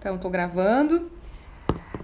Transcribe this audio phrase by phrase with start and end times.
[0.00, 1.10] Então, tô gravando.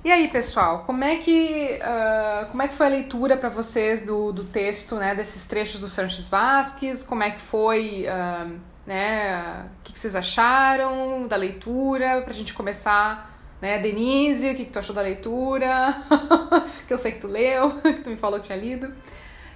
[0.05, 4.05] E aí, pessoal, como é que, uh, como é que foi a leitura para vocês
[4.05, 7.03] do, do texto, né, desses trechos do Sanches Vasques?
[7.03, 12.53] Como é que foi, uh, né, o que, que, vocês acharam da leitura, pra gente
[12.53, 15.97] começar, né, Denise, o que, que tu achou da leitura?
[16.87, 18.93] que eu sei que tu leu, que tu me falou que tinha lido.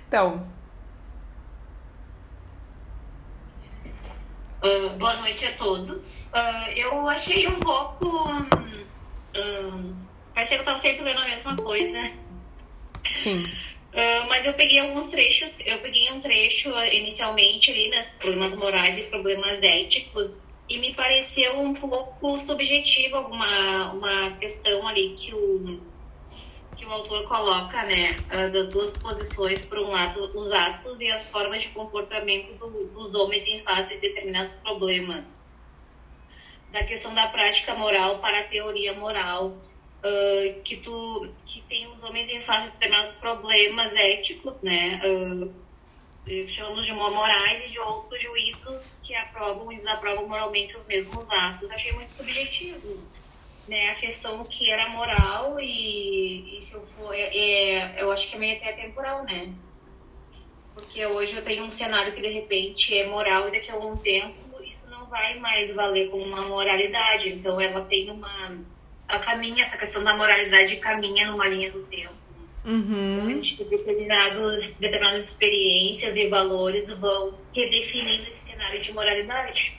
[0.09, 0.47] Então,
[4.63, 6.27] Uh, boa noite a todos.
[6.27, 8.07] Uh, eu achei um pouco.
[8.07, 8.47] Um,
[9.35, 9.97] um,
[10.35, 12.13] parece que eu estava sempre lendo a mesma coisa.
[13.11, 13.43] Sim.
[13.43, 15.59] Uh, mas eu peguei alguns trechos.
[15.65, 21.59] Eu peguei um trecho inicialmente ali, nas problemas morais e problemas éticos, e me pareceu
[21.59, 25.81] um pouco subjetivo alguma uma questão ali que o
[26.81, 31.09] que o autor coloca, né, ah, das duas posições, por um lado, os atos e
[31.09, 35.45] as formas de comportamento do, dos homens em face de determinados problemas.
[36.73, 42.03] Da questão da prática moral para a teoria moral, uh, que tu que tem os
[42.03, 45.53] homens em face de determinados problemas éticos, né, uh,
[46.49, 51.71] chamamos de morais e de outros juízos que aprovam e desaprovam moralmente os mesmos atos.
[51.71, 52.99] Achei muito subjetivo
[53.71, 58.29] né, a questão que era moral e, e se eu for, é, é, eu acho
[58.29, 59.53] que é meio até temporal, né?
[60.75, 63.97] Porque hoje eu tenho um cenário que de repente é moral e daqui a algum
[63.97, 67.29] tempo isso não vai mais valer como uma moralidade.
[67.29, 68.59] Então ela tem uma.
[69.09, 72.15] Ela caminha, essa questão da moralidade caminha numa linha do tempo.
[72.65, 73.31] Uhum.
[73.31, 79.79] Então, determinados, determinadas experiências e valores vão redefinindo esse cenário de moralidade.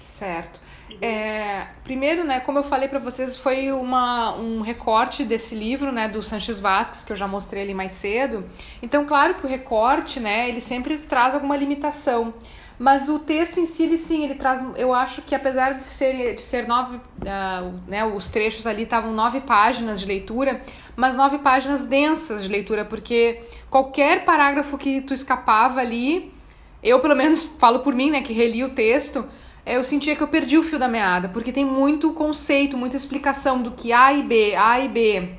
[0.00, 0.60] Certo.
[1.00, 6.08] É, primeiro, né, como eu falei para vocês, foi uma, um recorte desse livro, né,
[6.08, 8.44] do Sanches Vasques, que eu já mostrei ali mais cedo.
[8.82, 12.34] Então, claro que o recorte, né, ele sempre traz alguma limitação.
[12.78, 14.62] Mas o texto em si, ele sim, ele traz.
[14.76, 16.96] Eu acho que apesar de ser, de ser nove.
[16.96, 20.60] Uh, né, os trechos ali estavam nove páginas de leitura,
[20.94, 23.40] mas nove páginas densas de leitura, porque
[23.70, 26.34] qualquer parágrafo que tu escapava ali,
[26.82, 29.26] eu pelo menos falo por mim, né, que reli o texto
[29.66, 33.60] eu sentia que eu perdi o fio da meada, porque tem muito conceito, muita explicação
[33.60, 35.30] do que A e B, A e B,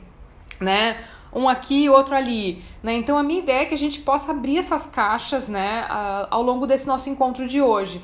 [0.59, 0.97] né?
[1.33, 2.93] Um aqui outro ali, né?
[2.93, 5.85] Então a minha ideia é que a gente possa abrir essas caixas, né,
[6.29, 8.01] ao longo desse nosso encontro de hoje.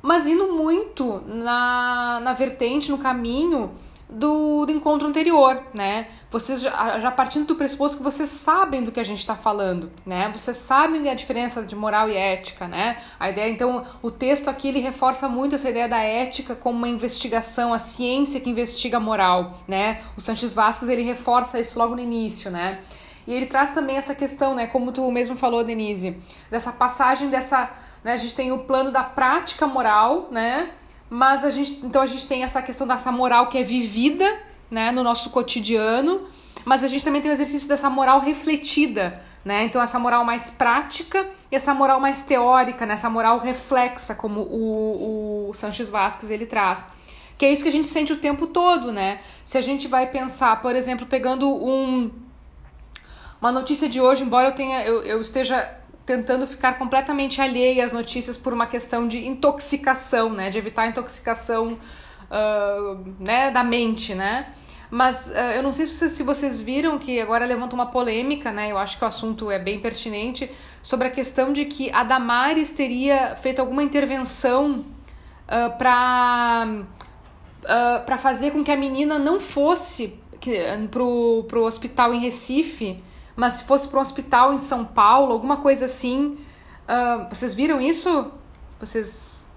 [0.00, 3.72] Mas indo muito na, na vertente, no caminho
[4.08, 6.06] do, do encontro anterior, né?
[6.30, 9.90] Vocês já, já partindo do pressuposto que vocês sabem do que a gente está falando,
[10.04, 10.30] né?
[10.34, 12.98] Vocês sabem a diferença de moral e ética, né?
[13.18, 16.88] A ideia, então, o texto aqui ele reforça muito essa ideia da ética como uma
[16.88, 20.02] investigação, a ciência que investiga a moral, né?
[20.16, 22.80] O Sanches Vasquez ele reforça isso logo no início, né?
[23.26, 24.66] E ele traz também essa questão, né?
[24.66, 26.18] Como tu mesmo falou, Denise,
[26.50, 27.70] dessa passagem dessa,
[28.02, 28.12] né?
[28.12, 30.70] A gente tem o plano da prática moral, né?
[31.08, 34.24] Mas a gente, então a gente tem essa questão dessa moral que é vivida,
[34.70, 36.28] né, no nosso cotidiano,
[36.64, 39.64] mas a gente também tem o exercício dessa moral refletida, né?
[39.64, 42.94] Então essa moral mais prática e essa moral mais teórica, né?
[42.94, 46.86] essa moral reflexa, como o, o Sanches Vasquez ele traz.
[47.36, 49.20] Que é isso que a gente sente o tempo todo, né?
[49.44, 52.10] Se a gente vai pensar, por exemplo, pegando um,
[53.40, 57.92] uma notícia de hoje, embora eu tenha eu, eu esteja tentando ficar completamente alheia às
[57.92, 60.50] notícias por uma questão de intoxicação, né?
[60.50, 61.78] De evitar a intoxicação
[62.30, 63.50] uh, né?
[63.50, 64.52] da mente, né?
[64.90, 68.70] Mas uh, eu não sei se vocês viram que agora levanta uma polêmica, né?
[68.70, 70.50] Eu acho que o assunto é bem pertinente
[70.82, 74.84] sobre a questão de que a Damares teria feito alguma intervenção
[75.48, 76.84] uh, para
[77.64, 80.58] uh, fazer com que a menina não fosse que,
[80.90, 83.02] pro hospital em Recife
[83.36, 86.38] mas se fosse para um hospital em São Paulo, alguma coisa assim.
[86.88, 88.30] Uh, vocês viram isso?
[88.78, 89.48] Vocês.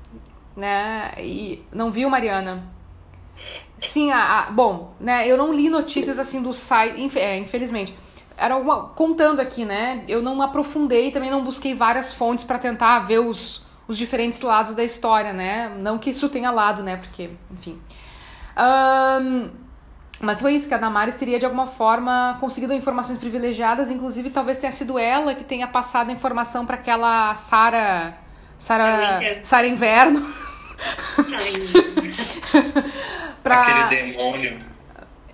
[0.56, 1.12] Né?
[1.20, 2.64] E não viu, Mariana?
[3.80, 5.28] Sim, a, a, bom, né?
[5.28, 7.96] Eu não li notícias assim do site, inf, é, infelizmente.
[8.36, 10.04] Era alguma, contando aqui, né?
[10.08, 14.74] Eu não aprofundei, também não busquei várias fontes para tentar ver os, os diferentes lados
[14.74, 15.70] da história, né?
[15.78, 16.98] Não que isso tenha lado, né?
[16.98, 17.80] Porque, enfim.
[18.58, 19.52] Um,
[20.20, 24.58] mas foi isso, que a Damares teria de alguma forma conseguido informações privilegiadas, inclusive talvez
[24.58, 28.18] tenha sido ela que tenha passado a informação para aquela Sara.
[28.58, 29.44] Sara.
[29.44, 30.26] Sara Inverno.
[33.44, 33.62] pra...
[33.86, 34.60] Aquele demônio.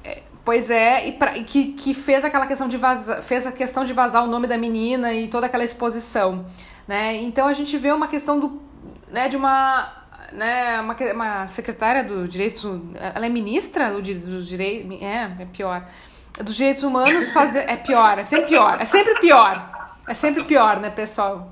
[0.03, 3.85] É, pois é, e pra, que, que fez aquela questão de vazar, fez a questão
[3.85, 6.45] de vazar o nome da menina e toda aquela exposição,
[6.85, 7.15] né?
[7.15, 8.61] Então a gente vê uma questão do,
[9.07, 10.02] né, de uma
[10.33, 12.65] né, uma, uma secretária do direitos,
[12.95, 15.87] ela é ministra do, do direito, é, é pior,
[16.43, 20.79] dos direitos humanos fazer, é pior, é sempre pior, é sempre pior, é sempre pior,
[20.79, 21.51] né, pessoal?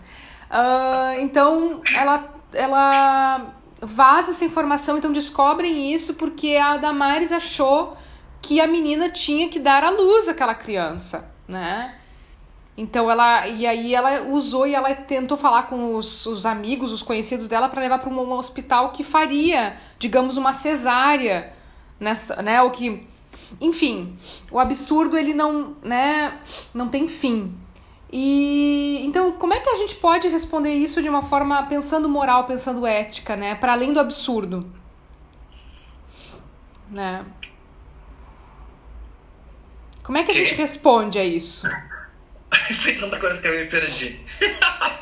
[0.50, 7.96] Uh, então, ela, ela vaza essa informação, então descobrem isso porque a Damares achou
[8.42, 11.96] que a menina tinha que dar à luz aquela criança, né?
[12.78, 17.02] Então ela e aí ela usou e ela tentou falar com os, os amigos, os
[17.02, 21.54] conhecidos dela para levar para um hospital que faria, digamos, uma cesárea
[22.00, 23.06] nessa, né, o que
[23.60, 24.16] enfim,
[24.50, 26.40] o absurdo ele não, né,
[26.74, 27.54] não tem fim.
[28.12, 32.46] E então, como é que a gente pode responder isso de uma forma pensando moral,
[32.46, 34.70] pensando ética, né, para além do absurdo?
[36.90, 37.26] Né?
[40.04, 41.68] Como é que a gente responde a isso?
[42.82, 44.20] Foi tanta coisa que eu me perdi.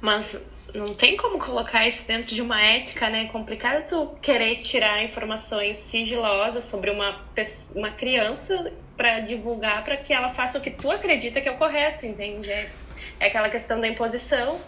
[0.00, 3.24] Mas não tem como colocar isso dentro de uma ética, né?
[3.24, 7.20] É complicado tu querer tirar informações sigilosas sobre uma,
[7.74, 11.56] uma criança para divulgar para que ela faça o que tu acredita que é o
[11.56, 12.50] correto, entende?
[12.50, 12.70] É,
[13.18, 14.60] é aquela questão da imposição.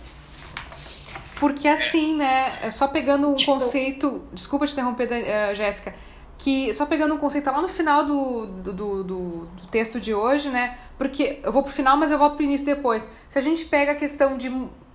[1.39, 2.71] Porque assim, né?
[2.71, 3.53] Só pegando um tipo...
[3.53, 4.29] conceito.
[4.33, 5.95] Desculpa te interromper, uh, Jéssica
[6.41, 10.49] que só pegando um conceito lá no final do, do, do, do, texto de hoje,
[10.49, 10.79] né?
[10.97, 13.07] Porque eu vou pro final, mas eu volto pro início depois.
[13.29, 14.51] Se a gente pega a questão de.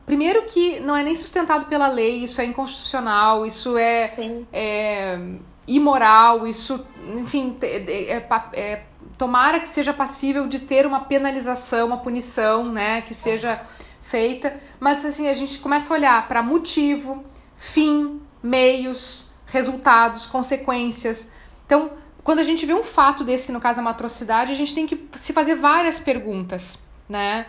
[0.07, 4.12] Primeiro que não é nem sustentado pela lei, isso é inconstitucional, isso é,
[4.51, 5.19] é
[5.68, 6.83] imoral, isso,
[7.15, 8.83] enfim, é, é, é,
[9.15, 13.01] tomara que seja passível de ter uma penalização, uma punição, né?
[13.01, 13.62] Que seja
[14.01, 14.59] feita.
[14.80, 17.24] Mas assim, a gente começa a olhar para motivo,
[17.56, 19.25] fim, meios,
[19.55, 21.31] resultados, consequências.
[21.65, 21.91] Então,
[22.23, 24.75] quando a gente vê um fato desse, que no caso é uma atrocidade, a gente
[24.75, 27.47] tem que se fazer várias perguntas, né?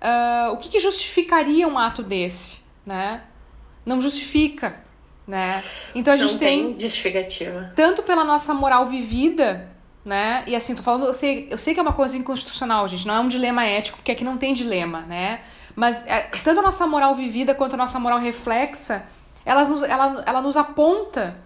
[0.00, 3.22] Uh, o que, que, justificaria um ato desse, né?
[3.84, 4.80] Não justifica,
[5.26, 5.62] né?
[5.94, 7.72] Então a gente tem, tem justificativa.
[7.76, 9.68] Tanto pela nossa moral vivida,
[10.04, 10.44] né?
[10.46, 13.14] E assim, tô falando, eu sei, eu sei que é uma coisa inconstitucional, gente, não
[13.14, 15.40] é um dilema ético, porque aqui não tem dilema, né?
[15.74, 19.06] Mas é, tanto a nossa moral vivida quanto a nossa moral reflexa,
[19.44, 21.36] ela nos, ela, ela nos aponta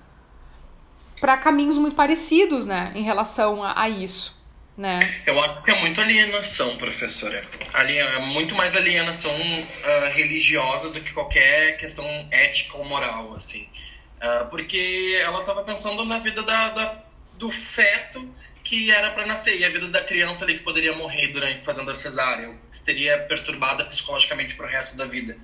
[1.20, 4.38] para caminhos muito parecidos, né, em relação a, a, isso,
[4.76, 5.22] né?
[5.26, 7.44] Eu acho que é muito alienação, professora.
[7.72, 13.68] É muito mais alienação uh, religiosa do que qualquer questão ética ou moral, assim.
[14.16, 17.04] Uh, porque ela estava pensando na vida da, da,
[17.38, 18.28] do feto
[18.62, 21.90] que era para nascer e a vida da criança ali que poderia morrer durante fazendo
[21.90, 25.36] a cesárea, que seria perturbada psicologicamente pro resto da vida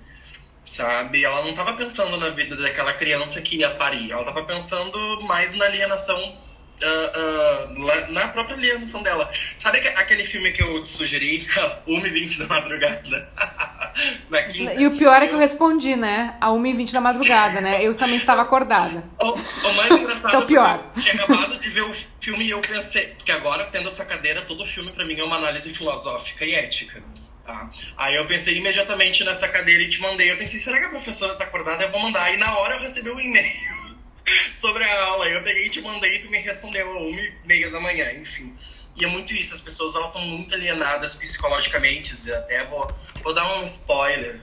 [0.65, 1.25] sabe?
[1.25, 5.55] Ela não estava pensando na vida daquela criança que ia parir, ela estava pensando mais
[5.55, 6.39] na alienação
[6.81, 9.31] Uh, uh, na própria alienação dela.
[9.59, 11.47] Sabe aquele filme que eu te sugeri,
[11.87, 13.29] 1h20 da madrugada?
[14.31, 16.37] na quinta, e o pior é que eu respondi, né?
[16.41, 17.85] A 1h20 da madrugada, né?
[17.85, 19.05] Eu também estava acordada.
[19.21, 20.91] O, o mais engraçado Isso é o pior.
[20.97, 23.09] eu tinha acabado de ver o filme e eu pensei...
[23.09, 27.03] Porque agora, tendo essa cadeira, todo filme para mim é uma análise filosófica e ética.
[27.45, 27.71] Tá?
[27.97, 30.31] Aí eu pensei imediatamente nessa cadeira e te mandei.
[30.31, 31.83] Eu pensei, será que a professora tá acordada?
[31.83, 32.33] Eu vou mandar.
[32.33, 33.97] E na hora eu recebi um e-mail
[34.57, 35.27] sobre a aula.
[35.27, 38.13] Eu peguei e te mandei e tu me respondeu a uma e meia da manhã,
[38.13, 38.55] enfim.
[38.97, 42.31] E é muito isso, as pessoas elas são muito alienadas psicologicamente.
[42.31, 42.91] Até vou,
[43.23, 44.41] vou dar um spoiler,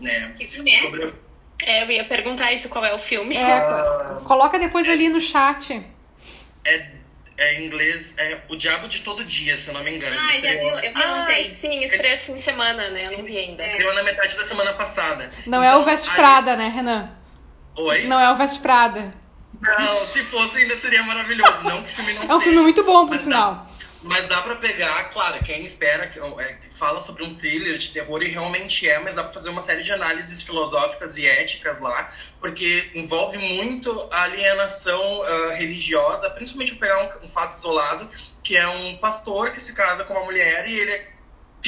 [0.00, 0.34] né?
[0.36, 0.70] Que filme?
[0.78, 1.12] Sobre...
[1.66, 3.36] É, eu ia perguntar isso, qual é o filme.
[3.36, 4.24] É, uh...
[4.24, 4.92] Coloca depois é...
[4.92, 5.84] ali no chat.
[6.64, 6.97] É
[7.38, 10.18] é, em inglês é O Diabo de Todo Dia, se eu não me engano.
[10.18, 13.06] Ah, já viu, eu vi ah, sim, estreou esse fim de semana, né?
[13.06, 13.64] Eu não vi ainda.
[13.64, 15.30] Estreou na metade da semana passada.
[15.46, 16.16] Não então, é o então, Veste aí...
[16.16, 17.10] Prada, né, Renan?
[17.76, 18.06] Oi?
[18.06, 19.14] Não é o Veste Prada.
[19.60, 21.62] Não, se fosse ainda seria maravilhoso.
[21.62, 23.54] Não que o filme não É um filme muito bom, por sinal.
[23.54, 27.90] Dá, mas dá pra pegar, claro, quem espera, que é, fala sobre um thriller de
[27.90, 31.80] terror e realmente é, mas dá pra fazer uma série de análises filosóficas e éticas
[31.80, 38.08] lá, porque envolve muito a alienação uh, religiosa, principalmente pegar um, um fato isolado,
[38.42, 41.17] que é um pastor que se casa com uma mulher e ele é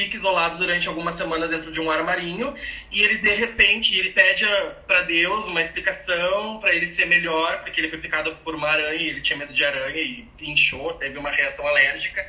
[0.00, 2.54] fica isolado durante algumas semanas dentro de um armarinho
[2.90, 4.46] e ele de repente ele pede
[4.86, 9.00] para Deus uma explicação para ele ser melhor porque ele foi picado por uma aranha
[9.00, 12.26] e ele tinha medo de aranha e inchou teve uma reação alérgica.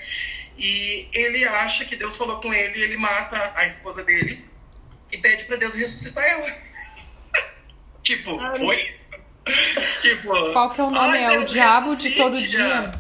[0.58, 4.46] E ele acha que Deus falou com ele e ele mata a esposa dele
[5.12, 6.54] e pede para Deus ressuscitar ela.
[8.04, 8.62] Tipo Ai.
[8.62, 8.96] oi?
[10.02, 11.18] Tipo qual que é o nome?
[11.18, 12.92] É o diabo de todo dia?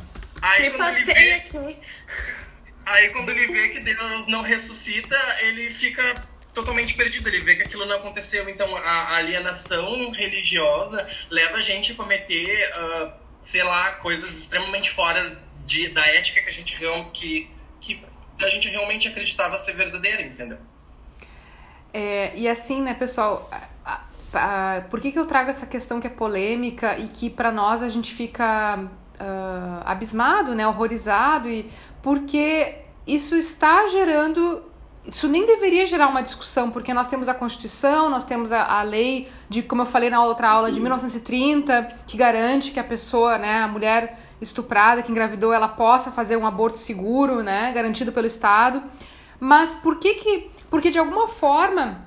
[0.41, 1.31] Aí quando ele vê...
[1.33, 1.77] aqui
[2.85, 6.13] Aí quando ele vê que Deus não ressuscita, ele fica
[6.53, 7.27] totalmente perdido.
[7.27, 8.47] Ele vê que aquilo não aconteceu.
[8.49, 13.11] Então a alienação religiosa leva a gente a cometer, uh,
[13.41, 15.25] sei lá, coisas extremamente fora
[15.65, 16.77] de, da ética que a gente
[17.13, 17.49] que,
[17.81, 18.01] que
[18.39, 20.57] a gente realmente acreditava ser verdadeira, entendeu?
[21.93, 23.49] É, e assim, né, pessoal,
[23.85, 24.01] a,
[24.33, 27.83] a, por que, que eu trago essa questão que é polêmica e que para nós
[27.83, 28.89] a gente fica
[29.21, 31.69] uh, abismado, né, horrorizado, e
[32.01, 34.63] porque isso está gerando
[35.05, 38.83] isso nem deveria gerar uma discussão, porque nós temos a Constituição, nós temos a, a
[38.83, 43.37] lei de, como eu falei na outra aula, de 1930, que garante que a pessoa,
[43.39, 48.27] né, a mulher estuprada, que engravidou, ela possa fazer um aborto seguro, né, garantido pelo
[48.27, 48.83] Estado.
[49.39, 52.05] Mas por que que, porque de alguma forma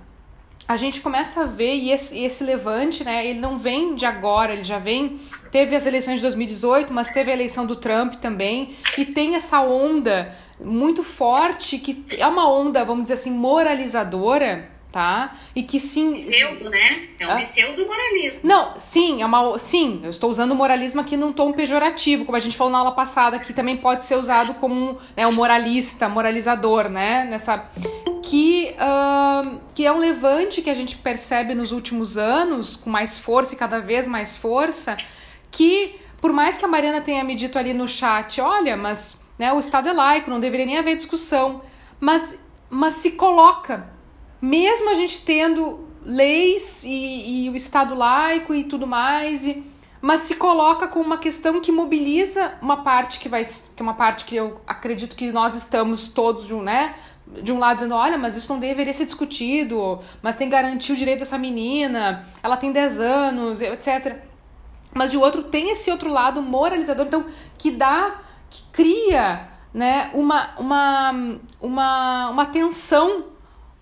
[0.66, 4.52] a gente começa a ver, e esse, esse levante, né, ele não vem de agora,
[4.52, 8.74] ele já vem, teve as eleições de 2018, mas teve a eleição do Trump também,
[8.96, 15.32] e tem essa onda muito forte, que é uma onda, vamos dizer assim, moralizadora, tá?
[15.56, 16.14] E que sim.
[16.14, 17.08] Pseudo, né?
[17.18, 17.40] É um ah?
[17.40, 18.38] pseudo-moralismo.
[18.44, 19.58] Não, sim, é uma.
[19.58, 22.78] Sim, eu estou usando o moralismo aqui num tom pejorativo, como a gente falou na
[22.78, 27.24] aula passada, que também pode ser usado como né, um moralista, moralizador, né?
[27.24, 27.68] Nessa.
[28.22, 33.18] Que, uh, que é um levante que a gente percebe nos últimos anos, com mais
[33.18, 34.96] força e cada vez mais força,
[35.50, 39.52] que, por mais que a Mariana tenha me dito ali no chat, olha, mas né,
[39.52, 41.60] o Estado é laico, não deveria nem haver discussão,
[42.00, 42.38] mas,
[42.70, 43.92] mas se coloca
[44.44, 49.64] mesmo a gente tendo leis e, e o Estado laico e tudo mais, e,
[50.02, 53.94] mas se coloca como uma questão que mobiliza uma parte que vai, que é uma
[53.94, 56.94] parte que eu acredito que nós estamos todos de um, né,
[57.42, 60.92] de um lado dizendo, olha, mas isso não deveria ser discutido, mas tem que garantir
[60.92, 64.18] o direito dessa menina, ela tem 10 anos, etc.
[64.92, 67.24] Mas de outro tem esse outro lado moralizador, então
[67.56, 68.20] que dá,
[68.50, 73.32] que cria, né, uma uma uma, uma tensão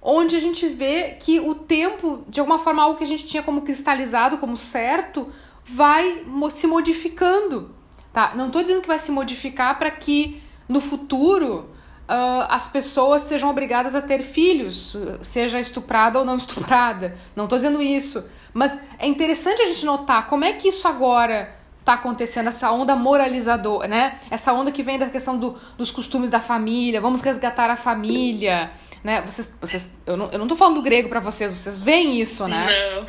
[0.03, 3.43] onde a gente vê que o tempo, de alguma forma, algo que a gente tinha
[3.43, 5.31] como cristalizado, como certo,
[5.65, 7.71] vai se modificando.
[8.13, 8.33] Tá?
[8.35, 11.71] Não estou dizendo que vai se modificar para que no futuro
[12.09, 17.17] uh, as pessoas sejam obrigadas a ter filhos, seja estuprada ou não estuprada.
[17.37, 18.25] Não estou dizendo isso.
[18.53, 22.95] Mas é interessante a gente notar como é que isso agora está acontecendo, essa onda
[22.95, 24.21] moralizadora, né?
[24.31, 28.71] Essa onda que vem da questão do, dos costumes da família, vamos resgatar a família
[29.03, 29.23] né?
[29.23, 32.67] Vocês, vocês, eu, não, eu não tô falando grego para vocês, vocês veem isso, né?
[32.67, 33.07] Não.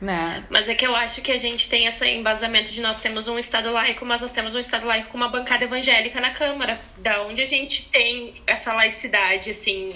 [0.00, 0.44] Né?
[0.50, 3.38] Mas é que eu acho que a gente tem esse embasamento de nós temos um
[3.38, 7.22] Estado laico, mas nós temos um Estado laico com uma bancada evangélica na Câmara, da
[7.22, 9.94] onde a gente tem essa laicidade, assim,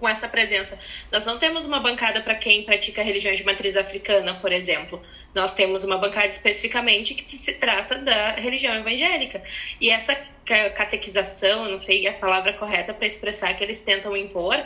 [0.00, 0.78] com essa presença.
[1.10, 5.02] Nós não temos uma bancada para quem pratica religiões de matriz africana, por exemplo.
[5.34, 9.42] Nós temos uma bancada especificamente que se trata da religião evangélica.
[9.80, 14.56] E essa catequização, não sei a palavra correta para expressar que eles tentam impor.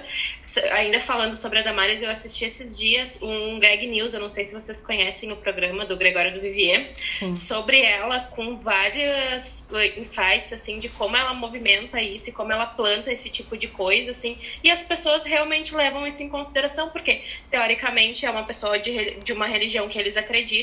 [0.73, 4.45] Ainda falando sobre a Damares, eu assisti esses dias um gag news, eu não sei
[4.45, 7.35] se vocês conhecem o programa do Gregório do Vivier, Sim.
[7.35, 13.13] sobre ela com vários insights assim de como ela movimenta isso e como ela planta
[13.13, 17.21] esse tipo de coisa assim, e as pessoas realmente levam isso em consideração porque
[17.51, 20.56] teoricamente é uma pessoa de, de uma religião que eles acreditam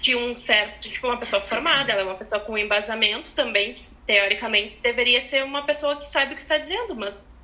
[0.00, 3.74] de um certo, tipo, uma pessoa formada, ela é uma pessoa com embasamento também,
[4.06, 7.36] teoricamente deveria ser uma pessoa que sabe o que está dizendo, mas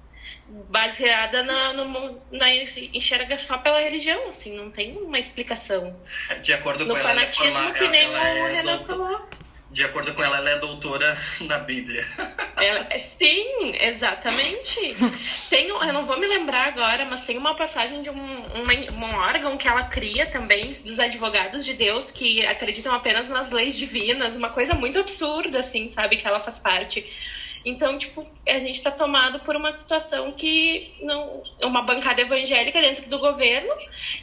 [0.47, 5.99] baseada na, no, na enxerga só pela religião, assim, não tem uma explicação.
[6.43, 9.29] De acordo no com fanatismo ela, que nem ela o é Renan falou.
[9.75, 12.07] De acordo com ela, ela é doutora na Bíblia.
[12.57, 14.97] Ela, é, sim, exatamente.
[15.51, 19.57] Tem, eu não vou me lembrar agora, mas tem uma passagem de um, um órgão
[19.59, 24.49] que ela cria também, dos advogados de Deus, que acreditam apenas nas leis divinas, uma
[24.49, 27.05] coisa muito absurda, assim, sabe, que ela faz parte.
[27.65, 33.09] Então, tipo, a gente está tomado por uma situação que não uma bancada evangélica dentro
[33.09, 33.73] do governo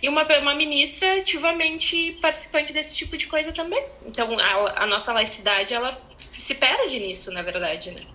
[0.02, 3.84] e uma, uma ministra ativamente participante desse tipo de coisa também.
[4.06, 8.06] Então, a, a nossa laicidade, ela se perde nisso, na verdade, né?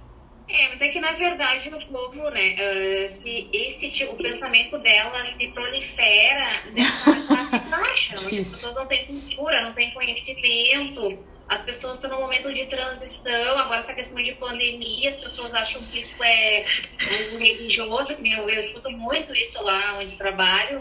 [0.48, 4.78] É, mas é que na verdade o povo, né, uh, se esse tipo, o pensamento
[4.78, 11.18] dela se prolifera dessa classe baixa, as pessoas não têm cultura, não têm conhecimento,
[11.48, 15.82] as pessoas estão num momento de transição, agora essa questão de pandemia, as pessoas acham
[15.84, 16.66] que isso é
[16.98, 20.80] religioso, eu, eu escuto muito isso lá onde trabalho.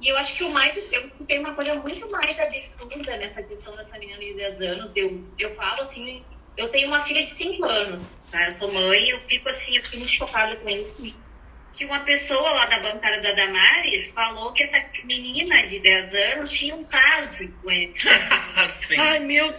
[0.00, 3.74] E eu acho que o mais, eu tenho uma coisa muito mais absurda nessa questão
[3.74, 4.96] dessa menina de 10 anos.
[4.96, 6.22] Eu, eu falo assim,
[6.56, 8.50] eu tenho uma filha de 5 anos, tá?
[8.50, 11.02] Eu sou mãe, eu fico assim, eu fico muito chocada com isso
[11.76, 16.50] que uma pessoa lá da bancada da Damares falou que essa menina de 10 anos
[16.50, 17.92] tinha um caso com ele.
[18.70, 18.96] Sim.
[18.98, 19.54] Ai, meu.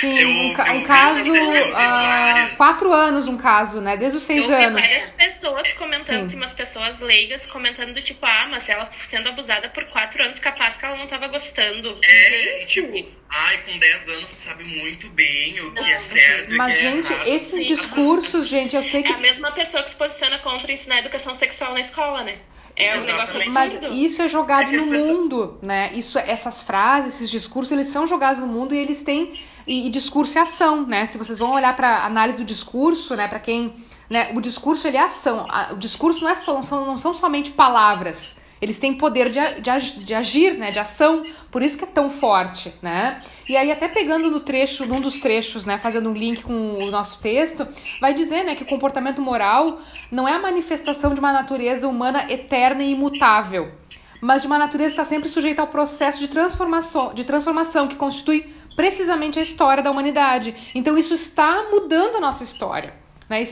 [0.00, 1.32] Sim, eu, um, eu, um caso.
[1.32, 3.96] Uh, quatro anos, um caso, né?
[3.96, 4.80] Desde os seis eu anos.
[4.80, 9.68] várias pessoas comentando, assim, umas pessoas leigas comentando do tipo, ah, mas ela sendo abusada
[9.68, 11.98] por quatro anos, capaz que ela não tava gostando.
[12.02, 16.54] É, tipo, ai, com 10 anos sabe muito bem o que é certo.
[16.54, 17.28] Mas, que gente, é errado.
[17.28, 19.10] esses discursos, gente, eu sei que.
[19.12, 22.38] É a mesma pessoa que se posiciona contra ensinar educação sexual na escola, né?
[22.76, 23.52] É um negócio absurdo.
[23.82, 25.92] Mas isso é jogado É no as pessoas- mundo, né?
[25.94, 29.34] Isso, essas frases, esses discursos, eles são jogados no mundo e eles têm
[29.66, 31.04] e, e discurso e ação, né?
[31.04, 33.28] Se vocês vão olhar para análise do discurso, né?
[33.28, 34.32] Para quem né?
[34.34, 35.46] O discurso ele é ação.
[35.72, 38.39] O discurso não, é só, não, são, não são somente palavras.
[38.60, 40.70] Eles têm poder de, de, de, agir, né?
[40.70, 41.24] De ação.
[41.50, 43.20] Por isso que é tão forte, né?
[43.48, 45.78] E aí, até pegando no trecho, num dos trechos, né?
[45.78, 47.66] Fazendo um link com o nosso texto,
[48.00, 48.54] vai dizer, né?
[48.54, 53.72] Que o comportamento moral não é a manifestação de uma natureza humana eterna e imutável,
[54.20, 57.96] mas de uma natureza que está sempre sujeita ao processo de transformação, de transformação que
[57.96, 60.54] constitui precisamente a história da humanidade.
[60.74, 62.94] Então, isso está mudando a nossa história.
[63.28, 63.42] Né?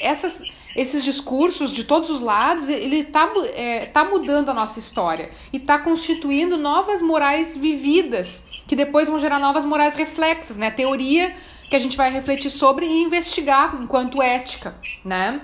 [0.00, 0.42] Essas
[0.74, 5.58] esses discursos de todos os lados, ele está é, tá mudando a nossa história e
[5.58, 10.70] está constituindo novas morais vividas, que depois vão gerar novas morais reflexas, né?
[10.70, 11.34] Teoria
[11.68, 15.40] que a gente vai refletir sobre e investigar enquanto ética, né?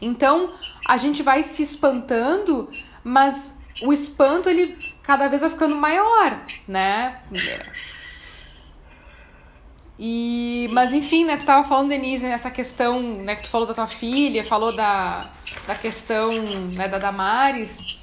[0.00, 0.52] Então,
[0.86, 2.70] a gente vai se espantando,
[3.02, 7.20] mas o espanto ele cada vez vai ficando maior, né?
[9.98, 13.74] E, mas enfim, né, tu tava falando, Denise, nessa questão, né, que tu falou da
[13.74, 15.28] tua filha, falou da,
[15.66, 16.32] da questão
[16.72, 17.98] né, da Damares.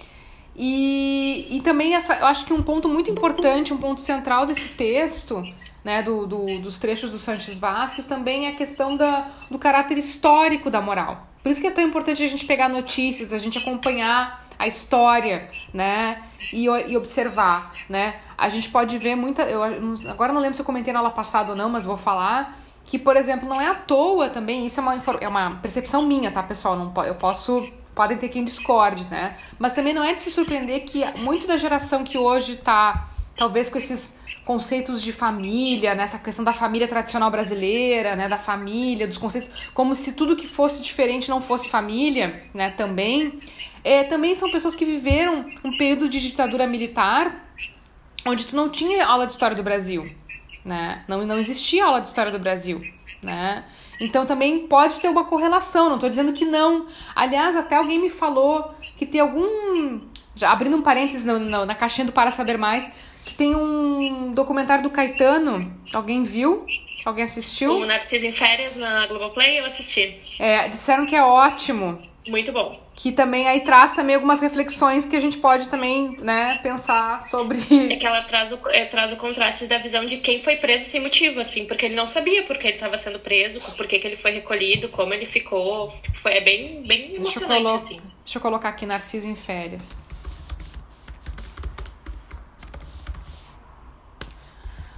[0.56, 4.70] E, e também essa, eu acho que um ponto muito importante, um ponto central desse
[4.70, 5.42] texto,
[5.84, 9.98] né, do, do, dos trechos do Sanches Vasques, também é a questão da, do caráter
[9.98, 11.28] histórico da moral.
[11.42, 15.50] Por isso que é tão importante a gente pegar notícias, a gente acompanhar a história,
[15.74, 16.24] né?
[16.52, 18.16] E, e observar, né?
[18.38, 19.44] A gente pode ver muita.
[19.44, 19.64] Eu,
[20.10, 22.58] agora não lembro se eu comentei na aula passada ou não, mas vou falar.
[22.86, 26.32] Que, por exemplo, não é à toa também, isso é uma, é uma percepção minha,
[26.32, 26.76] tá, pessoal?
[26.76, 27.68] Não, eu posso.
[27.96, 29.38] Podem ter quem discorde, né?
[29.58, 33.08] Mas também não é de se surpreender que muito da geração que hoje tá,
[33.38, 36.24] talvez com esses conceitos de família, nessa né?
[36.24, 40.84] questão da família tradicional brasileira, né, da família, dos conceitos, como se tudo que fosse
[40.84, 43.40] diferente não fosse família, né, também.
[43.84, 47.44] É, também são pessoas que viveram um período de ditadura militar
[48.26, 50.10] onde tu não tinha aula de história do Brasil,
[50.64, 51.04] né?
[51.08, 52.82] Não, não existia aula de história do Brasil,
[53.22, 53.64] né?
[54.00, 56.88] Então também pode ter uma correlação, não estou dizendo que não.
[57.16, 60.02] Aliás, até alguém me falou que tem algum.
[60.36, 62.92] Já abrindo um parênteses no, no, na caixinha do Para Saber Mais,
[63.26, 65.76] que tem um documentário do Caetano.
[65.92, 66.66] Alguém viu?
[67.04, 67.72] Alguém assistiu?
[67.72, 70.16] O Narciso em Férias na Globoplay, eu assisti.
[70.40, 72.02] É, disseram que é ótimo.
[72.28, 72.84] Muito bom.
[72.96, 77.60] Que também aí traz também algumas reflexões que a gente pode também, né, pensar sobre.
[77.92, 80.86] É que ela traz o, é, traz o contraste da visão de quem foi preso
[80.86, 84.00] sem motivo, assim, porque ele não sabia por que ele estava sendo preso, por que,
[84.00, 85.88] que ele foi recolhido, como ele ficou.
[86.16, 88.02] Foi, é bem, bem emocionante, deixa assim.
[88.24, 89.94] Deixa eu colocar aqui Narciso em férias.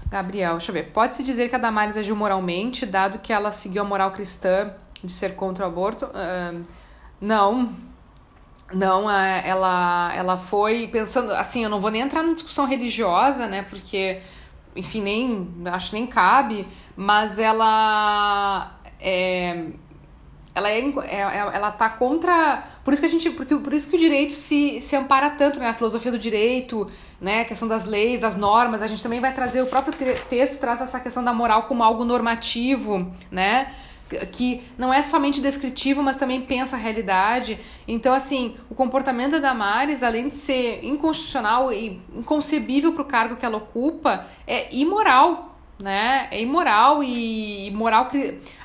[0.09, 0.91] Gabriel, deixa eu ver.
[0.91, 4.71] Pode-se dizer que a Damares agiu moralmente, dado que ela seguiu a moral cristã
[5.03, 6.05] de ser contra o aborto?
[6.05, 6.63] Uh,
[7.19, 7.73] não.
[8.73, 11.31] Não, é, ela, ela foi pensando.
[11.31, 13.63] Assim, eu não vou nem entrar na discussão religiosa, né?
[13.69, 14.21] Porque,
[14.75, 15.53] enfim, nem.
[15.65, 16.67] Acho que nem cabe.
[16.95, 18.75] Mas ela.
[18.99, 19.67] É,
[20.57, 23.87] ela é, é, é, ela tá contra por isso que a gente porque por isso
[23.87, 27.67] que o direito se, se ampara tanto né a filosofia do direito né a questão
[27.67, 29.93] das leis das normas a gente também vai trazer o próprio
[30.29, 33.71] texto traz essa questão da moral como algo normativo né
[34.31, 37.59] que não é somente descritivo, mas também pensa a realidade.
[37.87, 43.35] Então, assim, o comportamento da Damares, além de ser inconstitucional e inconcebível para o cargo
[43.35, 46.27] que ela ocupa, é imoral, né?
[46.31, 48.07] É imoral e moral...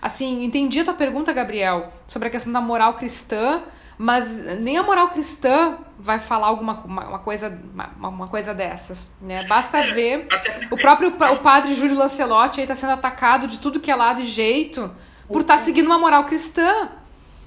[0.01, 3.62] Assim, entendi a tua pergunta, Gabriel, sobre a questão da moral cristã,
[4.03, 9.47] mas nem a moral cristã vai falar alguma uma, coisa uma, uma, coisa dessas, né?
[9.47, 10.27] Basta é, ver
[10.73, 14.21] o próprio o padre Júlio Lancelotti aí tá sendo atacado de tudo que é lado
[14.21, 14.93] e jeito
[15.29, 16.91] por estar tá seguindo uma moral cristã,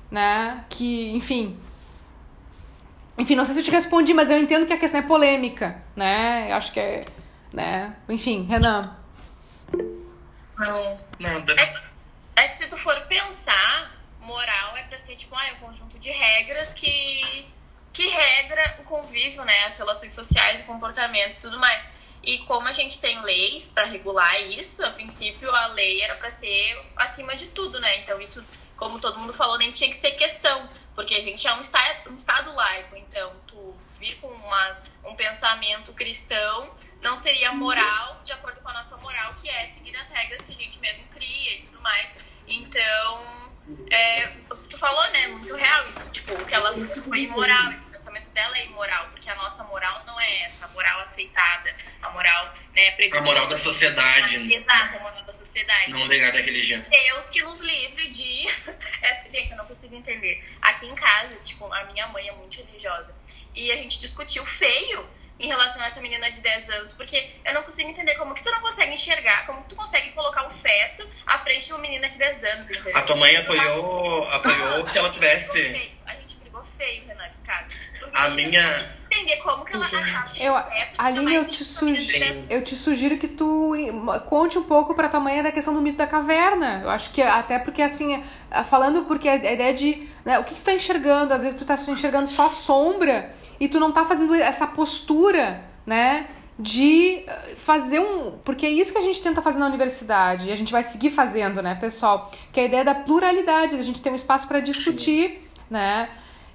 [0.09, 0.63] né?
[0.69, 1.59] Que, enfim.
[3.17, 5.83] Enfim, não sei se eu te respondi, mas eu entendo que a questão é polêmica,
[5.93, 6.51] né?
[6.51, 7.03] Eu acho que é.
[7.51, 7.93] Né?
[8.07, 8.95] Enfim, Renan.
[10.57, 11.53] Não, nada.
[11.53, 11.81] É
[12.37, 13.94] é que se tu for pensar,
[14.25, 17.47] moral é pra ser tipo, ah, é um conjunto de regras que,
[17.93, 19.65] que regra o convívio, né?
[19.65, 21.93] As relações sociais, o comportamento e tudo mais.
[22.23, 26.31] E como a gente tem leis para regular isso, a princípio a lei era para
[26.31, 27.99] ser acima de tudo, né?
[27.99, 28.43] Então isso,
[28.75, 32.09] como todo mundo falou, nem tinha que ser questão, porque a gente é um estado,
[32.09, 32.95] um estado laico.
[32.95, 38.73] Então, tu vir com uma, um pensamento cristão não seria moral, de acordo com a
[38.73, 42.17] nossa moral, que é seguir as regras que a gente mesmo cria e tudo mais.
[42.47, 43.45] Então,
[43.89, 44.27] é,
[44.69, 45.27] tu falou, né?
[45.27, 46.09] Muito real isso.
[46.11, 47.71] Tipo, o que ela foi imoral.
[47.73, 51.75] Esse pensamento dela é imoral, porque a nossa moral não é essa, a moral aceitada,
[52.01, 53.21] a moral, né, previsível.
[53.21, 54.37] A moral da sociedade.
[54.37, 55.91] Ah, exato, a moral da sociedade.
[55.91, 56.83] Não ligada à religião.
[56.89, 58.47] Deus que nos livre de.
[59.31, 60.43] gente, eu não consigo entender.
[60.61, 63.15] Aqui em casa, tipo, a minha mãe é muito religiosa.
[63.55, 65.07] E a gente discutiu feio
[65.39, 68.41] em relação a essa menina de 10 anos, porque eu não consigo entender como que
[68.43, 72.07] tu não consegue enxergar, como que tu consegue colocar um feto à frente uma menina
[72.07, 72.95] de 10 anos, entendeu?
[72.97, 75.91] A tua mãe apoiou, apoiou que ela tivesse.
[76.05, 77.67] A gente brigou feio, Renato, cara.
[78.13, 78.95] A minha.
[79.11, 80.55] Entender como que ela achava Eu,
[80.97, 82.01] Aline, eu te, disponível.
[82.01, 83.73] sugi- eu te sugiro que tu
[84.27, 86.81] conte um pouco pra tua mãe da questão do mito da caverna.
[86.83, 88.23] Eu acho que até porque, assim,
[88.69, 90.09] falando porque a ideia de.
[90.23, 91.33] né, o que, que tu tá enxergando?
[91.33, 96.27] Às vezes tu tá enxergando só sombra e tu não tá fazendo essa postura, né?
[96.57, 98.31] De eh, fazer um.
[98.43, 101.11] Porque é isso que a gente tenta fazer na universidade e a gente vai seguir
[101.11, 102.31] fazendo, né, pessoal?
[102.51, 106.09] Que é a ideia da pluralidade, da gente ter um espaço pra discutir, né?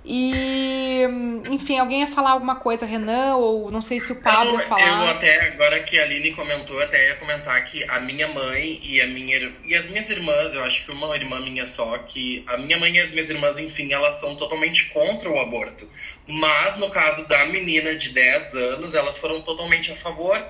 [0.04, 1.02] E,
[1.50, 4.66] enfim, alguém ia falar alguma coisa, Renan, ou não sei se o Pablo ia eu,
[4.66, 5.04] falar.
[5.04, 9.00] eu até, agora que a Aline comentou, até ia comentar que a minha mãe e
[9.00, 12.56] a minha e as minhas irmãs, eu acho que uma irmã minha só, que a
[12.56, 15.86] minha mãe e as minhas irmãs, enfim, elas são totalmente contra o aborto.
[16.26, 20.42] Mas no caso da menina de 10 anos, elas foram totalmente a favor.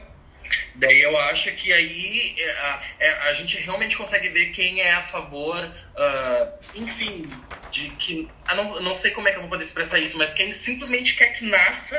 [0.74, 4.92] Daí eu acho que aí é, a, é, a gente realmente consegue ver quem é
[4.94, 7.28] a favor, ah, enfim,
[7.70, 8.28] de que.
[8.46, 11.16] Ah, não, não sei como é que eu vou poder expressar isso, mas quem simplesmente
[11.16, 11.96] quer que nasça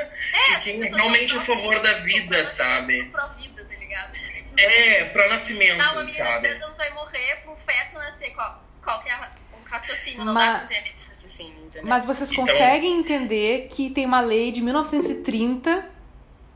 [0.50, 3.04] e as quem é realmente são a favor da vida, sabe?
[3.10, 4.12] Pró-vida, tá ligado?
[4.58, 6.48] É, pro nascimento, Não, uma menina de sabe?
[6.48, 8.30] 10 anos vai morrer pro feto nascer.
[8.34, 10.24] Qual, qual que é a- o raciocínio?
[10.24, 11.88] Não Mas- dá pra entender esse raciocínio, entendeu?
[11.88, 15.88] Mas vocês Então- conseguem entender que tem uma lei de 1930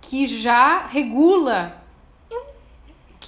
[0.02, 1.82] que já regula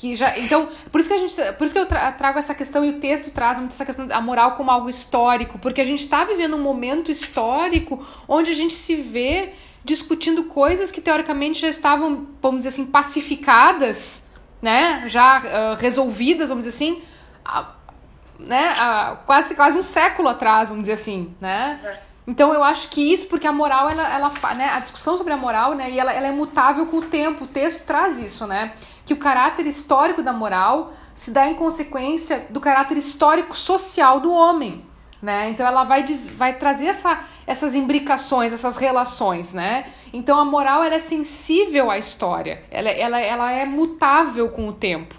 [0.01, 2.55] que já então por isso que a gente por isso que eu tra- trago essa
[2.55, 5.85] questão e o texto traz muito essa questão da moral como algo histórico porque a
[5.85, 9.53] gente está vivendo um momento histórico onde a gente se vê
[9.85, 14.29] discutindo coisas que teoricamente já estavam vamos dizer assim pacificadas
[14.61, 17.03] né já ah, resolvidas vamos dizer assim
[18.39, 18.75] né
[19.27, 21.79] quase quase um século atrás vamos dizer assim né.
[22.31, 25.37] Então eu acho que isso, porque a moral, ela, ela né, a discussão sobre a
[25.39, 28.75] moral, né, e ela, ela é mutável com o tempo, o texto traz isso, né,
[29.09, 34.31] que o caráter histórico da moral se dá em consequência do caráter histórico social do
[34.31, 34.85] homem,
[35.23, 36.05] né, então ela vai,
[36.37, 41.97] vai trazer essa, essas imbricações, essas relações, né, então a moral, ela é sensível à
[41.97, 45.15] história, ela, ela, ela é mutável com o tempo,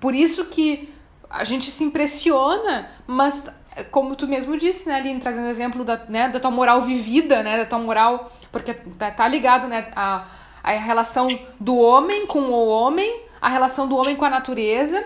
[0.00, 0.90] por isso que
[1.28, 3.46] a gente se impressiona, mas
[3.90, 7.42] como tu mesmo disse, né, Aline, trazendo o exemplo da, né, da tua moral vivida,
[7.42, 10.24] né, da tua moral, porque tá, tá ligado, né, a,
[10.62, 11.28] a relação
[11.60, 15.04] do homem com o homem, a relação do homem com a natureza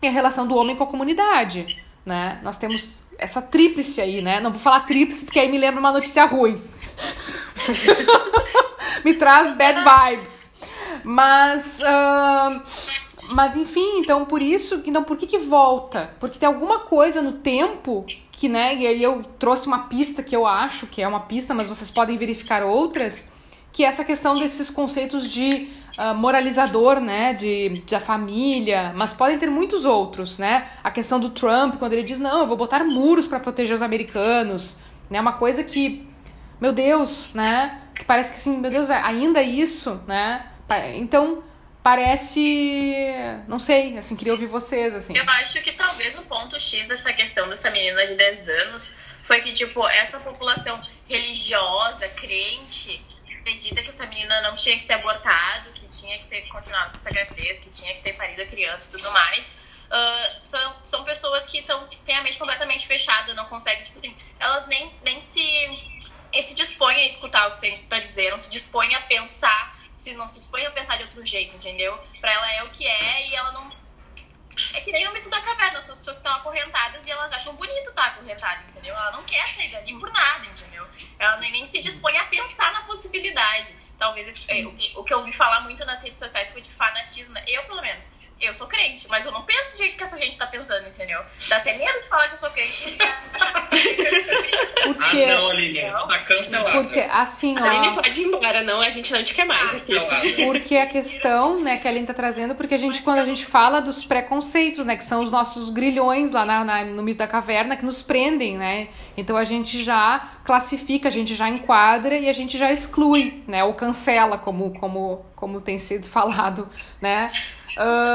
[0.00, 4.38] e a relação do homem com a comunidade, né, nós temos essa tríplice aí, né,
[4.38, 6.62] não vou falar tríplice porque aí me lembra uma notícia ruim,
[9.04, 10.54] me traz bad vibes,
[11.02, 11.80] mas...
[11.82, 12.62] ahn,
[13.30, 16.14] mas enfim, então por isso, então por que que volta?
[16.20, 20.36] Porque tem alguma coisa no tempo que, né, e aí eu trouxe uma pista que
[20.36, 23.26] eu acho que é uma pista, mas vocês podem verificar outras,
[23.72, 29.38] que é essa questão desses conceitos de ah, moralizador, né, de, da família, mas podem
[29.38, 30.68] ter muitos outros, né?
[30.82, 33.82] A questão do Trump, quando ele diz, não, eu vou botar muros para proteger os
[33.82, 34.76] americanos,
[35.08, 35.20] né?
[35.20, 36.08] Uma coisa que,
[36.60, 37.80] meu Deus, né?
[37.94, 40.46] Que parece que sim, meu Deus, ainda isso, né?
[40.94, 41.44] Então,
[41.82, 43.04] parece.
[43.46, 45.16] Não sei, assim, queria ouvir vocês, assim.
[45.16, 49.40] Eu acho que talvez o ponto X dessa questão dessa menina de 10 anos foi
[49.42, 53.04] que, tipo, essa população religiosa, crente,
[53.44, 56.96] acredita que essa menina não tinha que ter abortado, que tinha que ter continuado com
[56.96, 59.58] essa gravidez, que tinha que ter parido a criança e tudo mais.
[59.90, 64.16] Ah, são, são pessoas que tão, têm a mente completamente fechada, não conseguem, tipo assim,
[64.40, 65.40] elas nem, nem se,
[66.32, 70.14] se dispõem a escutar o que tem pra dizer, não se dispõem a pensar, se
[70.14, 71.96] não se dispõem a pensar de outro jeito, entendeu?
[72.20, 73.70] Pra ela é o que é e ela não
[74.72, 77.90] é que nem o mito da caverna, as pessoas estão acorrentadas e elas acham bonito
[77.90, 78.94] estar acorrentada, entendeu?
[78.94, 80.86] Ela não quer sair dali por nada, entendeu?
[81.18, 83.74] Ela nem, se dispõe a pensar na possibilidade.
[83.98, 86.70] Talvez é, o, que, o que eu ouvi falar muito nas redes sociais foi de
[86.70, 87.44] fanatismo, né?
[87.46, 88.08] Eu, pelo menos,
[88.40, 91.20] eu sou crente, mas eu não penso do jeito que essa gente tá pensando, entendeu?
[91.48, 92.96] Dá até medo de falar que eu sou crente.
[94.84, 96.82] Porque, Ah, não, Aline, tá cancelada.
[96.82, 97.94] porque assim, A Aline ó.
[98.02, 99.94] pode ir embora, não, a gente não te quer mais aqui.
[99.94, 100.28] Cancelada.
[100.46, 103.44] Porque a questão, né, que a Aline tá trazendo, porque a gente, quando a gente
[103.46, 107.26] fala dos preconceitos, né, que são os nossos grilhões lá na, na- no mito da
[107.26, 108.88] caverna que nos prendem, né?
[109.16, 113.64] Então a gente já classifica, a gente já enquadra e a gente já exclui, né,
[113.64, 116.68] ou cancela, como, como, como tem sido falado,
[117.00, 117.32] né?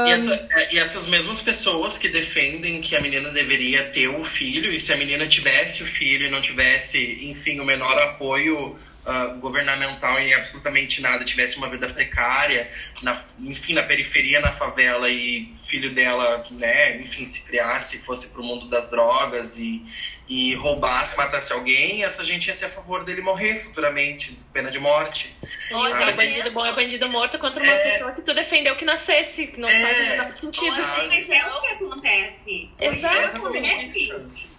[0.08, 4.24] E, essa- é, e essas mesmas pessoas que defendem que a menina deveria ter o
[4.24, 8.76] filho, e se a menina tivesse o filho e não tivesse, enfim, o menor apoio
[9.06, 12.70] uh, governamental e absolutamente nada, tivesse uma vida precária,
[13.02, 18.40] na, enfim, na periferia, na favela e filho dela, né, enfim, se criasse, fosse para
[18.40, 19.84] o mundo das drogas e,
[20.28, 24.78] e roubasse, matasse alguém, essa gente ia ser a favor dele morrer futuramente, pena de
[24.78, 25.34] morte.
[25.70, 27.92] Ou ah, é bandido bom é bandido morto contra uma é...
[27.92, 29.80] pessoa que tu defendeu que nascesse, que não é...
[29.80, 30.76] faz sentido.
[31.08, 32.70] Mas é o que acontece.
[32.80, 34.49] Exatamente.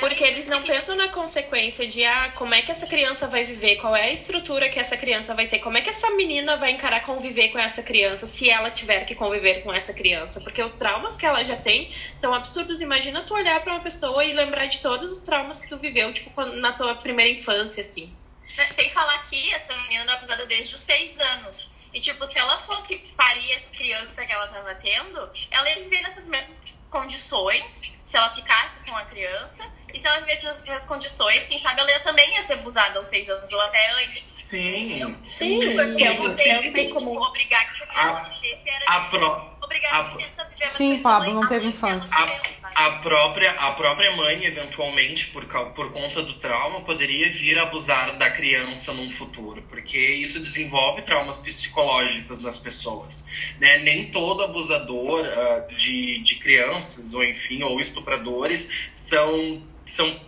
[0.00, 3.76] Porque eles não pensam na consequência de ah, como é que essa criança vai viver,
[3.76, 6.70] qual é a estrutura que essa criança vai ter, como é que essa menina vai
[6.70, 10.40] encarar conviver com essa criança se ela tiver que conviver com essa criança.
[10.40, 12.80] Porque os traumas que ela já tem são absurdos.
[12.80, 16.12] Imagina tu olhar para uma pessoa e lembrar de todos os traumas que tu viveu,
[16.12, 18.14] tipo, na tua primeira infância, assim.
[18.56, 21.70] Né, sem falar que essa menina era abusada desde os seis anos.
[21.92, 26.00] E, tipo, se ela fosse parir essa criança que ela tava tendo, ela ia viver
[26.00, 29.64] nessas mesmas condições se ela ficasse com a criança.
[29.92, 33.08] E se ela vivesse nas mesmas condições, quem sabe ela também ia ser abusada aos
[33.08, 34.24] seis anos ou até antes.
[34.28, 35.16] Sim.
[35.24, 35.60] Sim.
[35.60, 39.51] Porque eu não tem como obrigar que era a pro...
[39.90, 42.14] a Sim, Pablo, não teve infância.
[42.14, 47.62] A, a, própria, a própria mãe, eventualmente, por, por conta do trauma, poderia vir a
[47.62, 53.28] abusar da criança num futuro, porque isso desenvolve traumas psicológicos nas pessoas.
[53.60, 53.78] Né?
[53.78, 60.20] Nem todo abusador uh, de, de crianças, ou enfim, ou estupradores, são são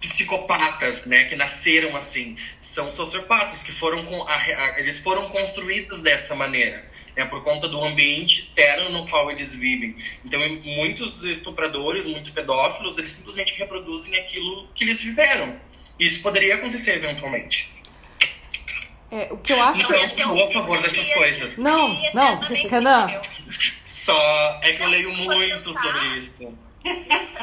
[0.00, 6.02] psicopatas, né, que nasceram assim, são sociopatas que foram com a, a, eles foram construídos
[6.02, 6.84] dessa maneira,
[7.16, 9.96] né, por conta do ambiente externo no qual eles vivem.
[10.24, 15.58] Então, muitos estupradores, muitos pedófilos, eles simplesmente reproduzem aquilo que eles viveram.
[15.98, 17.74] Isso poderia acontecer eventualmente.
[19.10, 19.90] É, o que eu acho.
[19.90, 21.56] Não, eu sou a favor dessas coisas.
[21.56, 23.20] Não, não, Renan.
[23.84, 26.56] Só é que eu leio muito sobre isso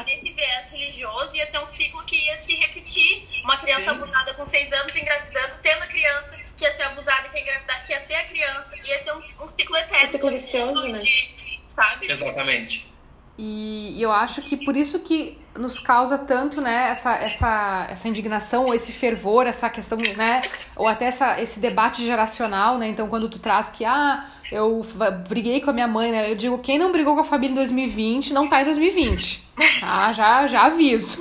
[0.06, 3.26] nesse viés religioso, ia ser um ciclo que ia se repetir.
[3.42, 7.30] Uma criança abusada com seis anos engravidando, tendo a criança que ia ser abusada e
[7.30, 8.76] que ia engravidar, que ia ter a criança.
[8.76, 10.06] Ia ser um, um ciclo eterno.
[10.06, 10.98] Um ciclo vicioso, né?
[10.98, 12.10] De, sabe?
[12.10, 12.94] Exatamente.
[13.36, 18.66] E eu acho que por isso que nos causa tanto, né, essa, essa, essa indignação,
[18.66, 20.40] ou esse fervor, essa questão, né,
[20.76, 24.82] ou até essa, esse debate geracional, né, então quando tu traz que, ah, eu
[25.28, 27.56] briguei com a minha mãe, né, eu digo, quem não brigou com a família em
[27.56, 29.42] 2020, não tá em 2020,
[29.80, 31.18] tá, já, já aviso.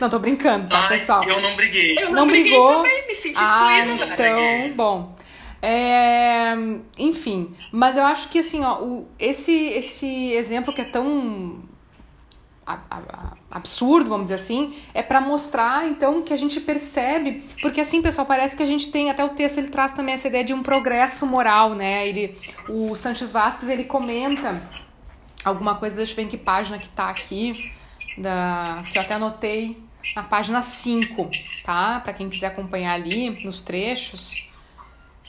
[0.00, 1.24] Não tô brincando, tá, Ai, pessoal?
[1.24, 1.98] Eu não briguei.
[1.98, 2.76] Eu não, não brigou?
[2.76, 5.14] também, me senti ah, então, bom...
[5.66, 6.54] É,
[6.98, 11.62] enfim, mas eu acho que assim, ó, o, esse, esse exemplo que é tão
[12.66, 17.80] a, a, absurdo, vamos dizer assim, é para mostrar então que a gente percebe, porque
[17.80, 20.42] assim, pessoal, parece que a gente tem até o texto ele traz também essa ideia
[20.42, 22.06] de um progresso moral, né?
[22.08, 22.36] Ele
[22.68, 24.60] o Sanches Vasquez, ele comenta
[25.44, 27.72] alguma coisa, deixa eu ver em que página que tá aqui,
[28.18, 29.78] da que eu até anotei
[30.16, 31.30] na página 5,
[31.62, 32.00] tá?
[32.00, 34.34] Para quem quiser acompanhar ali nos trechos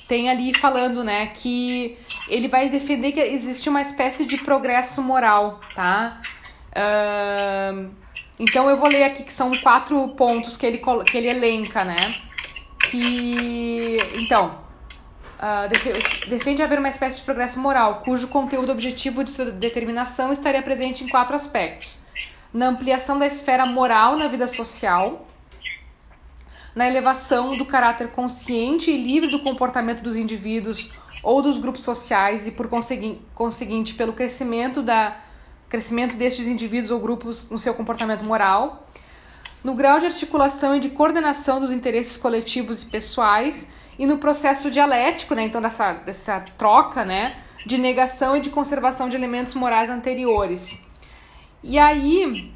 [0.08, 5.60] tem ali falando, né, que ele vai defender que existe uma espécie de progresso moral,
[5.74, 6.22] tá?
[6.70, 8.05] Uh,
[8.40, 12.16] então eu vou ler aqui que são quatro pontos que ele, que ele elenca, né?
[12.90, 13.98] Que.
[14.16, 14.64] Então.
[15.36, 20.64] Uh, defende haver uma espécie de progresso moral, cujo conteúdo objetivo de sua determinação estaria
[20.64, 22.00] presente em quatro aspectos:
[22.54, 25.28] na ampliação da esfera moral na vida social,
[26.74, 32.48] na elevação do caráter consciente e livre do comportamento dos indivíduos ou dos grupos sociais
[32.48, 32.70] e, por
[33.34, 35.18] conseguinte, pelo crescimento, da,
[35.76, 38.88] crescimento destes indivíduos ou grupos no seu comportamento moral,
[39.62, 43.68] no grau de articulação e de coordenação dos interesses coletivos e pessoais
[44.00, 49.10] e no processo dialético, né, então dessa, dessa troca, né, de negação e de conservação
[49.10, 50.82] de elementos morais anteriores.
[51.62, 52.54] E aí,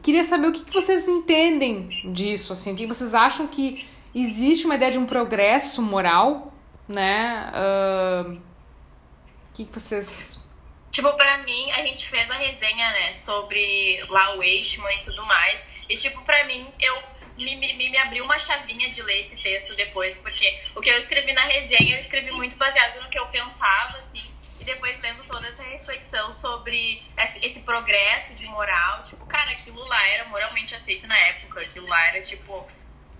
[0.00, 4.76] queria saber o que, vocês entendem disso, assim, o que vocês acham que existe uma
[4.76, 6.52] ideia de um progresso moral,
[6.86, 7.50] né?
[8.24, 10.49] O que vocês
[10.90, 15.24] Tipo, pra mim, a gente fez a resenha, né, sobre lá o Eichmann e tudo
[15.24, 15.66] mais.
[15.88, 17.02] E, tipo, pra mim, eu
[17.36, 20.98] me, me, me abriu uma chavinha de ler esse texto depois, porque o que eu
[20.98, 24.22] escrevi na resenha, eu escrevi muito baseado no que eu pensava, assim,
[24.58, 27.02] e depois lendo toda essa reflexão sobre
[27.42, 32.06] esse, progresso de moral, tipo, cara, aquilo lá era moralmente aceito na época, aquilo lá
[32.08, 32.68] era, tipo,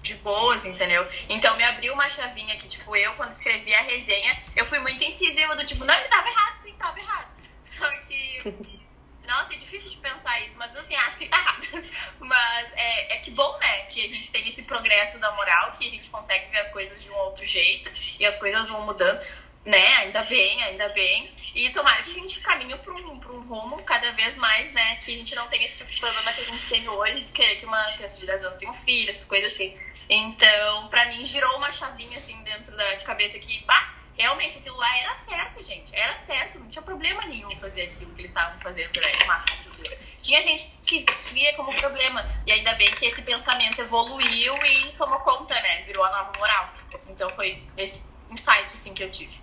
[0.02, 1.06] de boas, entendeu?
[1.28, 5.02] Então me abriu uma chavinha que, tipo, eu, quando escrevi a resenha, eu fui muito
[5.02, 7.39] incisiva do tipo, não, ele tava errado, sim, tava errado.
[7.80, 8.78] Só que.
[9.26, 11.84] Nossa, é difícil de pensar isso, mas assim, acho que tá errado.
[12.18, 13.82] Mas é, é que bom, né?
[13.82, 17.00] Que a gente tem esse progresso da moral, que a gente consegue ver as coisas
[17.00, 17.88] de um outro jeito
[18.18, 19.20] e as coisas vão mudando
[19.64, 19.96] né?
[19.96, 21.32] Ainda bem, ainda bem.
[21.54, 24.96] E tomara que a gente caminhe para um, pra um rumo cada vez mais, né?
[24.96, 27.32] Que a gente não tenha esse tipo de problema que a gente tem hoje, de
[27.32, 29.76] querer que uma criança de 10 anos tenha um filho, essas coisas assim.
[30.08, 34.98] Então, pra mim, girou uma chavinha assim dentro da cabeça que, bah, realmente aquilo lá
[34.98, 35.94] era certo, gente.
[35.94, 39.12] Era certo, não tinha problema nenhum em fazer aquilo que eles estavam fazendo, né?
[39.24, 39.72] Uma rádio
[40.20, 42.24] Tinha gente que via como problema.
[42.46, 45.82] E ainda bem que esse pensamento evoluiu e tomou conta, né?
[45.86, 46.74] Virou a nova moral.
[47.08, 49.40] Então foi esse insight assim, que eu tive.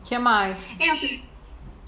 [0.00, 0.74] O que mais?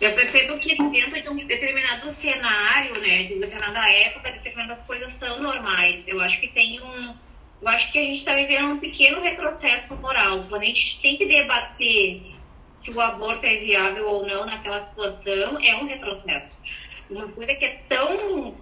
[0.01, 5.13] Eu percebo que dentro de um determinado cenário, né, de uma determinada época, determinadas coisas
[5.13, 6.07] são normais.
[6.07, 7.17] Eu acho que tem um.
[7.61, 10.45] Eu acho que a gente está vivendo um pequeno retrocesso moral.
[10.49, 12.23] Quando a gente tem que debater
[12.77, 16.63] se o aborto é viável ou não naquela situação, é um retrocesso.
[17.11, 18.55] Uma coisa que é tão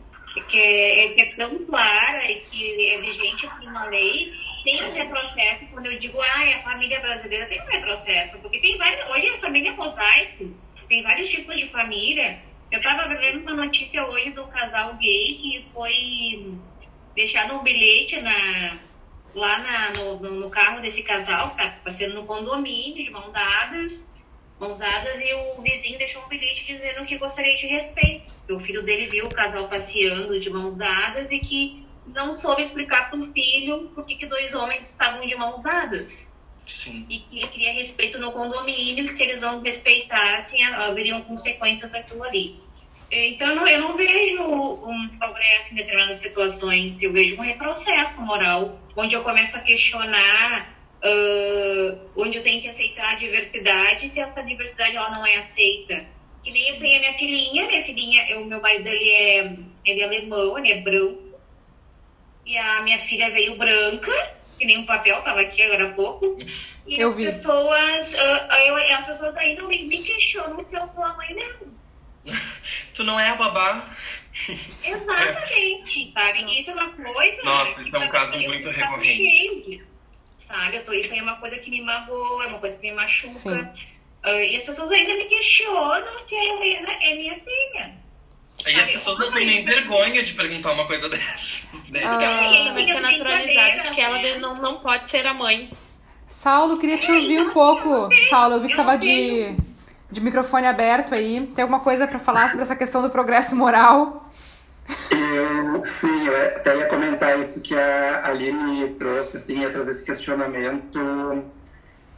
[0.48, 4.92] que é, que é tão clara e que é vigente aqui na lei, tem um
[4.92, 9.28] retrocesso quando eu digo, ah, a família brasileira tem um retrocesso, porque tem várias, hoje
[9.28, 10.54] a família é mosaico,
[10.88, 12.38] tem vários tipos de família.
[12.70, 16.52] Eu estava vendo uma notícia hoje do casal gay que foi
[17.14, 18.76] deixado um bilhete na,
[19.37, 24.09] lá na, no, no, carro desse casal, que tá passeando no condomínio, de mãos dadas,
[24.59, 28.33] mãos dadas, e o vizinho deixou um bilhete dizendo que gostaria de respeito.
[28.51, 33.11] O filho dele viu o casal passeando de mãos dadas e que não soube explicar
[33.11, 36.35] para o filho por que, que dois homens estavam de mãos dadas.
[36.66, 37.07] Sim.
[37.09, 42.65] E que ele queria respeito no condomínio, se eles não respeitassem, haveriam consequências daquilo ali.
[43.11, 49.14] Então, eu não vejo um progresso em determinadas situações, eu vejo um retrocesso moral, onde
[49.14, 54.97] eu começo a questionar, uh, onde eu tenho que aceitar a diversidade, se essa diversidade
[54.97, 56.05] ela não é aceita.
[56.42, 60.01] Que nem eu tenho a minha filhinha, minha filhinha, o meu marido dele é, ele
[60.01, 61.40] é alemão, ele é branco,
[62.45, 64.12] e a minha filha veio branca,
[64.59, 66.37] que nem um papel, tava aqui agora há pouco.
[66.87, 67.25] E eu as vi.
[67.25, 71.75] pessoas, uh, eu, as pessoas ainda me, me questionam se eu sou a mãe dela.
[72.94, 73.90] tu não é a babá.
[74.84, 76.44] Exatamente, sabe?
[76.44, 77.42] E isso é uma coisa.
[77.42, 79.88] Nossa, isso é um caso muito recorrente.
[80.38, 80.76] Sabe?
[80.76, 82.94] Eu tô, isso aí é uma coisa que me magoa, é uma coisa que me
[82.94, 83.32] machuca.
[83.32, 83.68] Sim.
[84.22, 87.94] Ah, e as pessoas ainda me questionam se a Helena é minha filha.
[88.64, 92.02] Aí as pessoas não têm nem vergonha de perguntar uma coisa dessas, né?
[92.04, 92.18] Ah.
[92.18, 94.38] Também fica naturalizado de que ela né?
[94.38, 95.70] não, não pode ser a mãe.
[96.26, 98.08] Saulo, queria te ouvir um pouco.
[98.28, 99.56] Saulo, eu vi que tava de,
[100.11, 101.47] de microfone aberto aí.
[101.55, 104.31] Tem alguma coisa para falar sobre essa questão do progresso moral?
[105.11, 110.05] Eu, sim, eu até ia comentar isso que a Aline trouxe, assim, ia trazer esse
[110.05, 111.45] questionamento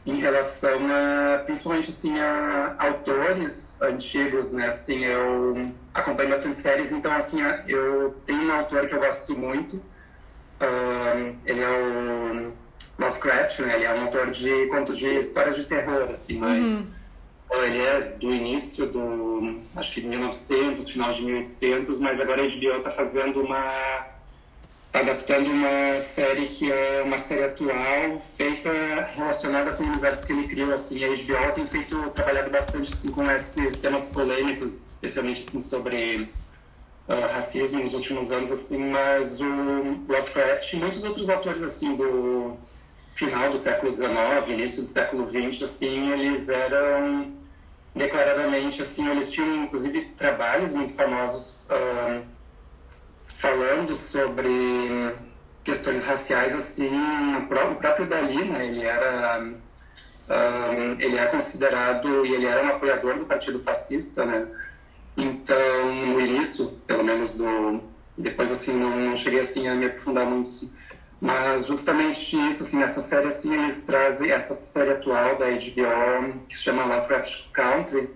[0.05, 7.11] em relação a, principalmente, assim, a autores antigos, né, assim, eu acompanho bastante séries, então,
[7.11, 9.81] assim, eu tenho um autor que eu gosto muito,
[10.59, 12.53] ahn, ele é o
[12.99, 16.98] Lovecraft, né, ele é um autor de contos de histórias de terror, assim, mas...
[17.51, 22.77] Ele é do início do, acho que 1900, final de 1800, mas agora a HBO
[22.77, 24.05] está fazendo uma,
[24.91, 28.71] tá adaptando uma série que é uma série atual feita
[29.15, 31.03] relacionada com o universo que ele criou, assim.
[31.03, 36.29] A HBO tem feito, trabalhado bastante assim com esses temas polêmicos, especialmente assim sobre
[37.07, 42.55] ah, racismo nos últimos anos, assim, mas o Lovecraft e muitos outros autores assim do
[43.15, 47.38] final do século XIX, início do século XX, assim, eles eram
[47.95, 52.21] declaradamente, assim, eles tinham inclusive trabalhos muito famosos ah,
[53.27, 54.49] falando sobre
[55.63, 56.89] questões raciais, assim,
[57.37, 59.43] o pró- o próprio Dali, né, ele era
[60.29, 64.47] ah, ele é considerado e ele era um apoiador do Partido Fascista, né,
[65.17, 67.81] então no início, pelo menos do
[68.17, 70.73] depois assim não, não cheguei assim a me aprofundar muito assim,
[71.21, 76.55] mas justamente isso, assim, essa série, assim, eles trazem essa série atual da HBO, que
[76.55, 78.09] se chama Lovecraft Country,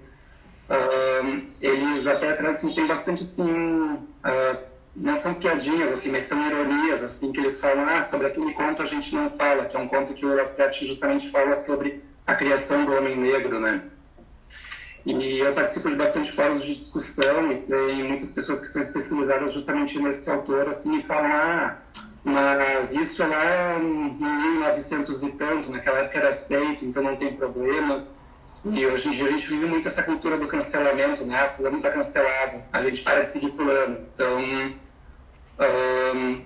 [1.61, 4.57] eles até trazem, assim, tem bastante, assim, ah,
[4.95, 8.81] não são piadinhas, assim, mas são ironias, assim, que eles falam, ah, sobre aquele conto
[8.81, 12.35] a gente não fala, que é um conto que o Lovecraft justamente fala sobre a
[12.35, 13.81] criação do homem negro, né?
[15.05, 19.51] E eu participo de bastante fóruns de discussão e tem muitas pessoas que são especializadas
[19.51, 21.77] justamente nesse autor, assim, e falam, ah,
[22.23, 28.05] mas isso lá em 1900 e tanto, naquela época era aceito, então não tem problema.
[28.65, 31.49] E hoje em dia a gente vive muito essa cultura do cancelamento, né?
[31.49, 33.99] Fulano está cancelado, a gente para de seguir fulano.
[34.13, 34.39] Então,
[35.59, 36.41] ahn,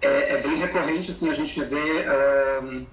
[0.00, 2.06] é, é bem recorrente, assim, a gente vê...
[2.06, 2.86] ahn,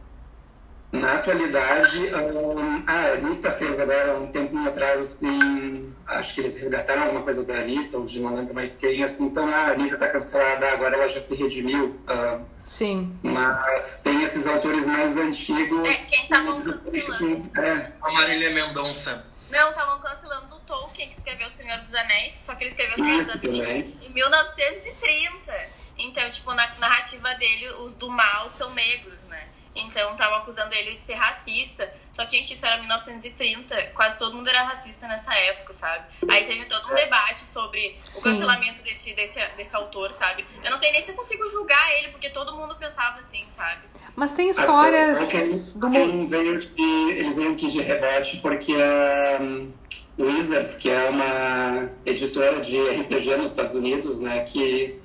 [0.91, 7.03] na atualidade, ahn, a Anitta fez agora um tempinho atrás, assim, acho que eles resgataram
[7.03, 9.95] alguma coisa da Anitta, ou de não lembro mais quem, assim, então ah, a Anitta
[9.95, 11.99] está cancelada, agora ela já se redimiu.
[12.07, 13.17] ahn, Sim.
[13.21, 15.87] mas tem esses autores mais antigos.
[15.89, 17.51] É, quem estavam cancelando.
[17.61, 19.25] É, A Marília Mendonça.
[19.49, 22.95] Não, estavam cancelando o Tolkien, que escreveu O Senhor dos Anéis, só que ele escreveu
[22.95, 25.53] O Senhor dos Isso Anéis em 1930.
[25.99, 29.47] Então, tipo, na narrativa dele, os do mal são negros, né?
[29.77, 31.91] Então, estavam acusando ele de ser racista.
[32.11, 33.91] Só que, gente, isso era 1930.
[33.93, 36.05] Quase todo mundo era racista nessa época, sabe?
[36.29, 40.45] Aí teve todo um debate sobre o cancelamento desse, desse, desse autor, sabe?
[40.63, 43.81] Eu não sei nem se eu consigo julgar ele, porque todo mundo pensava assim, sabe?
[44.15, 46.27] Mas tem histórias Até, do mundo.
[46.27, 49.71] Veio de, eles veio aqui de rebate porque a um,
[50.17, 54.99] Wizards, que é uma editora de RPG nos Estados Unidos, né, que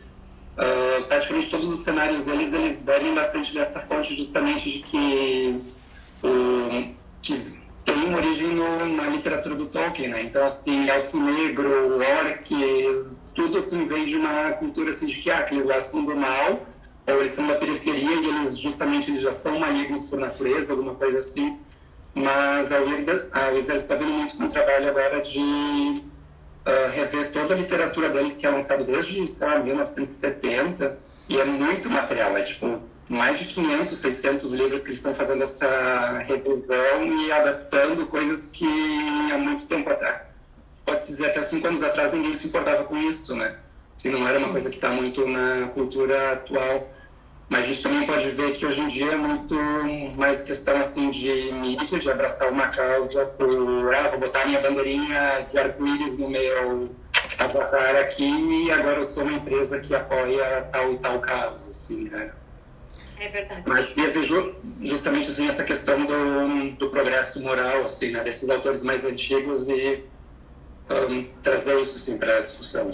[0.53, 5.63] Uh, praticamente todos os cenários deles eles bebem bastante dessa fonte justamente de que,
[7.23, 10.23] que tem uma origem no, na literatura do Tolkien, né?
[10.23, 15.43] Então, assim, elfo negro, orcs, tudo assim vem de uma cultura assim de que, ah,
[15.43, 16.67] que eles lá são do mal,
[17.07, 20.95] ou eles são da periferia e eles justamente eles já são malignos por natureza, alguma
[20.95, 21.59] coisa assim.
[22.15, 22.79] Mas a
[23.51, 26.03] Wizards está vendo muito com o trabalho agora de
[26.67, 30.99] uh, rever toda a literatura deles que é lançada desde, sei lá, 1970,
[31.29, 35.43] e é muito material, é tipo mais de 500, 600 livros que eles estão fazendo
[35.43, 38.67] essa revisão e adaptando coisas que
[39.31, 40.23] há muito tempo atrás,
[40.85, 43.57] pode-se dizer até cinco anos atrás, ninguém se importava com isso, né?
[43.97, 46.91] Se não era uma coisa que está muito na cultura atual.
[47.49, 49.55] Mas a gente também pode ver que hoje em dia é muito
[50.17, 55.47] mais questão assim de mídia, de abraçar uma causa por, ah, vou botar minha bandeirinha
[55.51, 56.91] de arco-íris no meu
[57.39, 62.09] avatar aqui e agora eu sou uma empresa que apoia tal e tal causa, assim,
[62.09, 62.33] né?
[63.19, 63.63] É verdade.
[63.67, 68.83] Mas eu vejo justamente assim essa questão do, do progresso moral, assim, né, desses autores
[68.83, 70.05] mais antigos e
[70.91, 72.91] um, trazer isso assim para a discussão.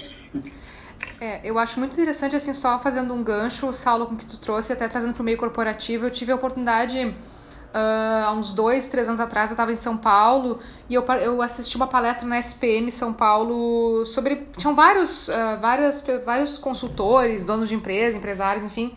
[1.21, 4.73] É, eu acho muito interessante, assim, só fazendo um gancho, Saulo, com que tu trouxe,
[4.73, 6.07] até trazendo para o meio corporativo.
[6.07, 9.97] Eu tive a oportunidade, uh, há uns dois, três anos atrás, eu estava em São
[9.97, 14.49] Paulo e eu, eu assisti uma palestra na SPM São Paulo sobre.
[14.57, 18.95] Tinham vários, uh, várias, vários consultores, donos de empresa, empresários, enfim.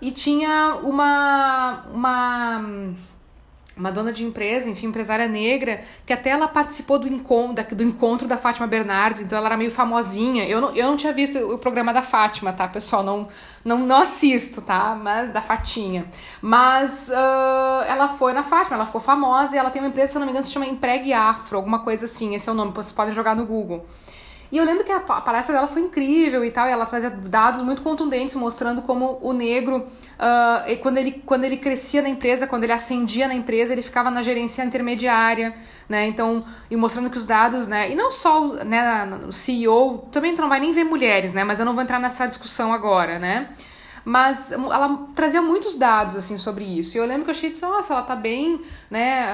[0.00, 1.84] E tinha uma.
[1.92, 2.94] uma
[3.76, 8.28] uma dona de empresa, enfim, empresária negra, que até ela participou do encontro, do encontro
[8.28, 10.44] da Fátima Bernardes, então ela era meio famosinha.
[10.46, 13.02] Eu não, eu não tinha visto o programa da Fátima, tá, pessoal?
[13.02, 13.28] Não,
[13.64, 14.94] não, não assisto, tá?
[14.94, 16.06] Mas da Fatinha.
[16.40, 20.18] Mas uh, ela foi na Fátima, ela ficou famosa e ela tem uma empresa, se
[20.18, 22.72] eu não me engano, se chama Empregue Afro, alguma coisa assim, esse é o nome,
[22.72, 23.86] vocês podem jogar no Google.
[24.52, 27.62] E eu lembro que a palestra dela foi incrível e tal, e ela trazia dados
[27.62, 32.64] muito contundentes mostrando como o negro, uh, quando, ele, quando ele crescia na empresa, quando
[32.64, 35.54] ele ascendia na empresa, ele ficava na gerência intermediária,
[35.88, 36.06] né?
[36.06, 37.90] Então, e mostrando que os dados, né?
[37.90, 41.44] E não só né, o CEO, também tu não vai nem ver mulheres, né?
[41.44, 43.48] Mas eu não vou entrar nessa discussão agora, né?
[44.04, 46.96] Mas ela trazia muitos dados assim sobre isso.
[46.96, 49.26] E eu lembro que eu achei, nossa, ela tá bem, né,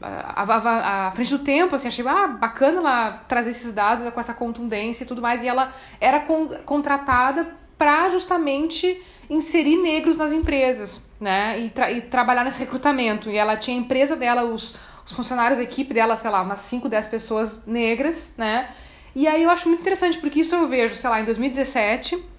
[0.00, 5.04] à, frente do tempo, assim, achei ah, bacana ela trazer esses dados com essa contundência
[5.04, 5.42] e tudo mais.
[5.42, 12.00] E ela era con contratada para justamente inserir negros nas empresas, né, e, tra e,
[12.00, 13.30] trabalhar nesse recrutamento.
[13.30, 14.74] E ela tinha a empresa dela, os,
[15.04, 18.68] os funcionários, a equipe dela, sei lá, umas 5, 10 pessoas negras, né.
[19.14, 22.31] E aí eu acho muito interessante, porque isso eu vejo, sei lá, em 2017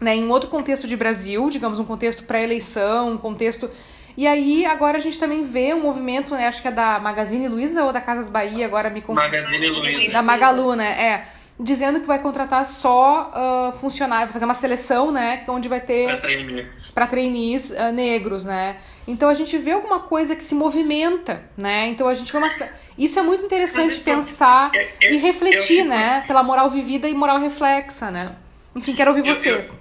[0.00, 3.70] né, em outro contexto de Brasil, digamos, um contexto pré-eleição, um contexto.
[4.16, 7.46] E aí, agora a gente também vê um movimento, né, acho que é da Magazine
[7.48, 9.20] Luiza ou da Casas Bahia, agora me confundo.
[9.20, 10.12] Magazine Luiza.
[10.12, 11.24] Da Magalu, né, é.
[11.62, 16.06] Dizendo que vai contratar só uh, funcionários, vai fazer uma seleção, né, onde vai ter...
[16.06, 16.90] Para trainees.
[16.94, 18.78] Para trainees uh, negros, né.
[19.06, 22.48] Então a gente vê alguma coisa que se movimenta, né, então a gente vê uma...
[22.96, 27.38] Isso é muito interessante pensar eu, eu, e refletir, né, pela moral vivida e moral
[27.38, 28.32] reflexa, né.
[28.74, 29.74] Enfim, quero ouvir vocês.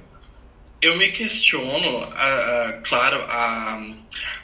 [0.81, 2.07] Eu me questiono,
[2.85, 3.83] claro, a,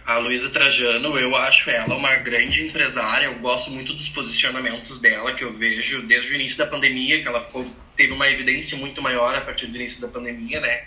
[0.06, 5.34] a Luísa Trajano, eu acho ela uma grande empresária, eu gosto muito dos posicionamentos dela,
[5.34, 7.66] que eu vejo desde o início da pandemia, que ela ficou,
[7.96, 10.84] teve uma evidência muito maior a partir do início da pandemia, né?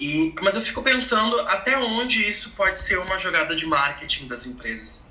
[0.00, 4.44] E, mas eu fico pensando até onde isso pode ser uma jogada de marketing das
[4.44, 5.08] empresas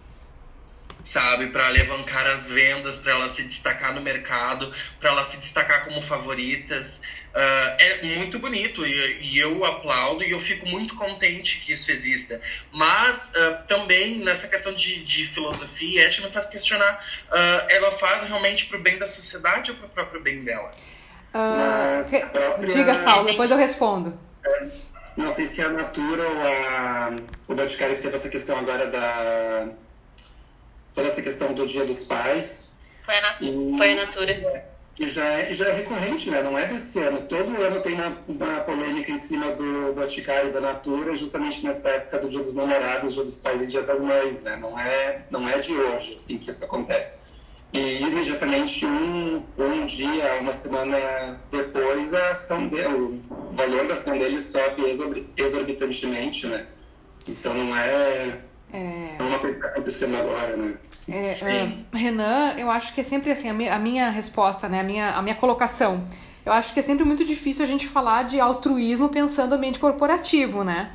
[1.03, 5.85] sabe, para alavancar as vendas, para ela se destacar no mercado, para ela se destacar
[5.85, 7.01] como favoritas.
[7.29, 11.91] Uh, é muito bonito e, e, eu aplaudo e eu fico muito contente que isso
[11.91, 12.41] exista.
[12.71, 17.91] Mas uh, também nessa questão de, de filosofia e ética me faz questionar: uh, ela
[17.91, 20.71] faz realmente para o bem da sociedade ou para o próprio bem dela?
[21.31, 22.73] Própria...
[22.73, 24.19] Diga, Saulo, depois eu respondo.
[25.15, 27.15] Não sei se é a Natura ou a...
[27.47, 29.67] o Boticário que teve essa questão agora da.
[30.95, 32.75] toda essa questão do Dia dos Pais.
[33.05, 33.77] Foi a, e...
[33.77, 34.68] Foi a Natura
[34.99, 36.43] que já é, já é recorrente, né?
[36.43, 37.21] não é desse ano.
[37.21, 42.19] Todo ano tem uma, uma polêmica em cima do Boticário da Natura, justamente nessa época
[42.19, 44.43] do Dia dos Namorados, Dia dos Pais e Dia das Mães.
[44.43, 44.57] Né?
[44.57, 47.29] Não, é, não é de hoje assim, que isso acontece.
[47.71, 54.17] e imediatamente um, um dia, uma semana depois, a ação dele, o valor da ação
[54.17, 54.83] dele sobe
[55.37, 56.65] exorbitantemente, né?
[57.25, 58.39] Então não é,
[58.71, 59.15] é...
[59.17, 60.73] é uma coisa que está acontecendo agora, né?
[61.07, 64.81] É, uh, Renan, eu acho que é sempre assim, a minha, a minha resposta, né?
[64.81, 66.05] A minha, a minha colocação.
[66.45, 70.63] Eu acho que é sempre muito difícil a gente falar de altruísmo pensando ambiente corporativo,
[70.63, 70.91] né?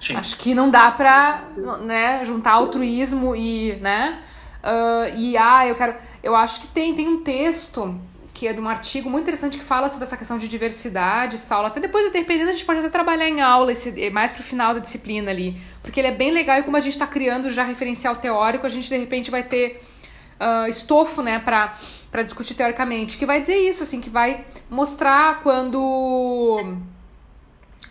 [0.00, 0.16] Sim.
[0.16, 1.44] Acho que não dá pra
[1.82, 4.22] né, juntar altruísmo e, né?
[4.62, 5.94] Uh, e ah, eu quero.
[6.22, 7.98] Eu acho que tem, tem um texto
[8.38, 11.66] que é de um artigo muito interessante que fala sobre essa questão de diversidade, Saulo.
[11.66, 14.78] Até depois, dependendo, a gente pode até trabalhar em aula, esse, mais pro final da
[14.78, 15.56] disciplina ali.
[15.82, 18.68] Porque ele é bem legal e como a gente está criando já referencial teórico, a
[18.68, 19.82] gente de repente vai ter
[20.40, 21.74] uh, estofo, né, pra,
[22.12, 23.18] pra discutir teoricamente.
[23.18, 26.76] Que vai dizer isso, assim, que vai mostrar quando.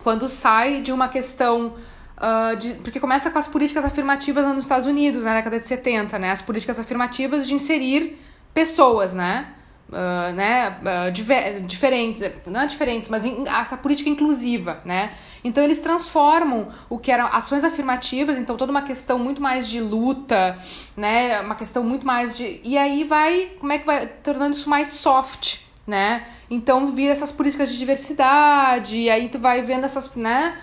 [0.01, 1.75] Quando sai de uma questão
[2.17, 6.17] Uh, de, porque começa com as políticas afirmativas nos Estados Unidos, na década de 70,
[6.17, 6.31] né?
[6.31, 8.19] As políticas afirmativas de inserir
[8.55, 9.53] pessoas, né?
[9.89, 15.11] Uh, né, uh, diver, diferentes, não é diferentes, mas in, essa política inclusiva, né?
[15.41, 19.79] Então eles transformam o que eram ações afirmativas, então toda uma questão muito mais de
[19.79, 20.59] luta,
[20.95, 21.39] né?
[21.39, 24.89] Uma questão muito mais de e aí vai, como é que vai tornando isso mais
[24.89, 26.27] soft, né?
[26.49, 30.57] Então vira essas políticas de diversidade, e aí tu vai vendo essas, né?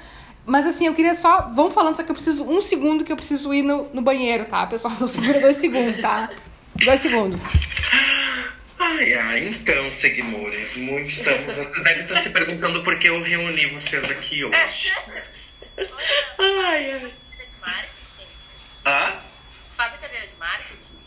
[0.46, 1.50] Mas assim, eu queria só.
[1.54, 2.44] Vamos falando, só que eu preciso.
[2.44, 4.66] Um segundo que eu preciso ir no, no banheiro, tá?
[4.66, 6.30] Pessoal, não segura dois segundos, tá?
[6.84, 7.40] Dois segundos.
[8.86, 11.56] Ai, ai, então, seguidores, muito estamos.
[11.56, 14.92] Vocês devem estar se perguntando por que eu reuni vocês aqui hoje.
[16.38, 17.14] ai, ai.
[17.62, 18.26] marketing?
[18.84, 19.22] Ah?
[19.74, 20.98] Faz a cadeira de marketing?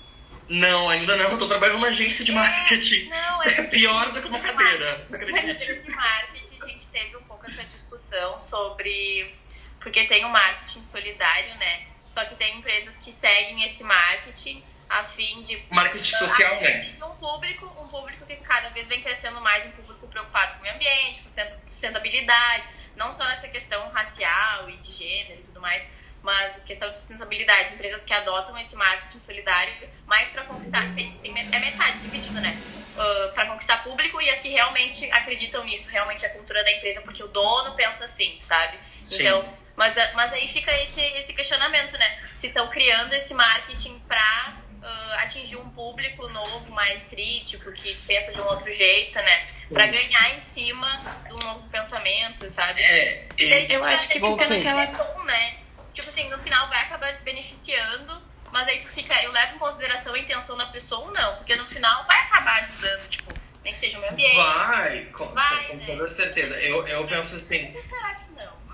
[0.50, 1.34] Não, ainda não.
[1.34, 3.12] Eu tô trabalhando numa agência de marketing.
[3.12, 4.98] É, não, é, é pior do que uma cadeira.
[5.06, 5.46] Você acredita?
[5.46, 9.36] Na cadeira de marketing, a gente teve um pouco essa discussão sobre.
[9.80, 11.86] Porque tem o marketing solidário, né?
[12.08, 15.62] Só que tem empresas que seguem esse marketing a fim de.
[15.70, 16.78] Marketing social, né?
[16.78, 20.60] De um público, um público que cada vez vem crescendo mais, um público preocupado com
[20.60, 21.20] o meio ambiente,
[21.66, 22.64] sustentabilidade,
[22.96, 25.90] não só nessa questão racial e de gênero e tudo mais,
[26.22, 31.32] mas questão de sustentabilidade, empresas que adotam esse marketing solidário mais para conquistar, tem, tem,
[31.38, 32.58] é metade dividido, né?
[32.96, 36.72] Uh, para conquistar público e as que realmente acreditam nisso, realmente é a cultura da
[36.72, 38.78] empresa, porque o dono pensa assim, sabe?
[39.06, 39.22] Sim.
[39.22, 42.20] Então, mas, mas aí fica esse, esse questionamento, né?
[42.34, 48.32] Se estão criando esse marketing para uh, atingir um público novo, mais crítico, que pensa
[48.32, 49.46] de um outro jeito, né?
[49.72, 52.82] Para ganhar em cima de um novo pensamento, sabe?
[52.82, 54.88] É, daí, eu acho que fica naquela.
[54.88, 55.58] Tom, né?
[55.94, 60.14] Tipo assim, no final vai acabar beneficiando mas aí tu fica, eu levo em consideração
[60.14, 63.80] a intenção da pessoa ou não, porque no final vai acabar ajudando, tipo, nem que
[63.80, 64.36] seja o meio ambiente.
[64.36, 65.86] Vai, com, vai, com, né?
[65.86, 66.56] toda certeza.
[66.56, 67.72] Eu, eu penso assim.
[67.72, 68.28] Por que será que?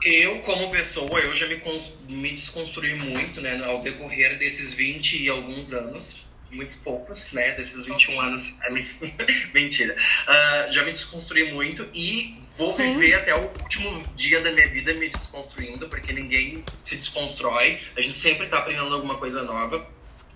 [0.04, 1.62] Eu, como pessoa, eu já me,
[2.10, 6.24] me desconstruí muito, né, ao decorrer desses 20 e alguns anos
[6.54, 7.51] muito poucos, né?
[7.51, 8.54] Desses 21 anos.
[9.54, 9.95] Mentira.
[9.95, 12.93] Uh, já me desconstruí muito e vou Sim.
[12.93, 17.82] viver até o último dia da minha vida me desconstruindo, porque ninguém se desconstrói.
[17.97, 19.88] A gente sempre tá aprendendo alguma coisa nova.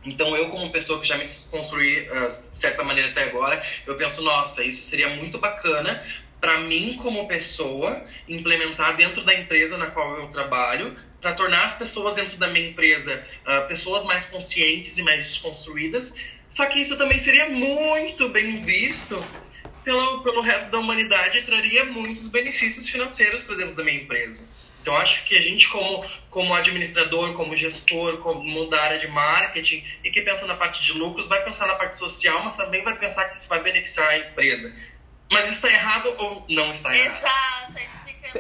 [0.03, 3.95] Então, eu, como pessoa que já me desconstruí uh, de certa maneira até agora, eu
[3.95, 6.03] penso, nossa, isso seria muito bacana
[6.39, 11.77] para mim, como pessoa, implementar dentro da empresa na qual eu trabalho, para tornar as
[11.77, 16.15] pessoas dentro da minha empresa uh, pessoas mais conscientes e mais desconstruídas.
[16.49, 19.21] Só que isso também seria muito bem visto
[19.83, 24.47] pelo, pelo resto da humanidade e traria muitos benefícios financeiros para dentro da minha empresa.
[24.81, 29.83] Então, acho que a gente, como, como administrador, como gestor, como da área de marketing
[30.01, 32.97] e que pensa na parte de lucros, vai pensar na parte social, mas também vai
[32.97, 34.73] pensar que isso vai beneficiar a empresa.
[35.32, 37.17] Mas está errado ou não está errado?
[37.17, 37.97] Exato.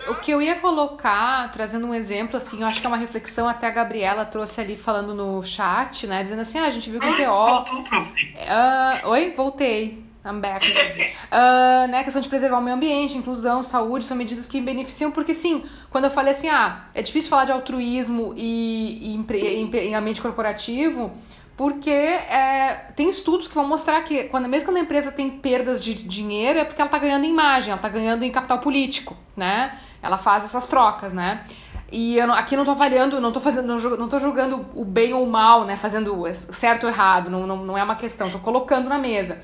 [0.09, 3.47] O que eu ia colocar, trazendo um exemplo, assim, eu acho que é uma reflexão
[3.47, 6.23] até a Gabriela trouxe ali falando no chat, né?
[6.23, 7.71] Dizendo assim, ah, a gente viu que o TO.
[7.85, 10.05] Uh, oi, voltei.
[10.25, 10.69] I'm back.
[10.69, 15.09] Uh, né, a questão de preservar o meio ambiente, inclusão, saúde, são medidas que beneficiam,
[15.09, 19.95] porque sim, quando eu falei assim, ah, é difícil falar de altruísmo e, e em
[19.95, 21.15] ambiente corporativo,
[21.57, 25.83] porque é, tem estudos que vão mostrar que quando, mesmo quando a empresa tem perdas
[25.83, 29.17] de dinheiro, é porque ela está ganhando em imagem, ela está ganhando em capital político,
[29.35, 29.75] né?
[29.99, 31.43] Ela faz essas trocas, né?
[31.91, 35.23] E eu, aqui não estou avaliando, não estou fazendo, não, estou julgando o bem ou
[35.23, 35.75] o mal, né?
[35.75, 39.41] Fazendo o certo ou errado, não, não, não é uma questão, estou colocando na mesa.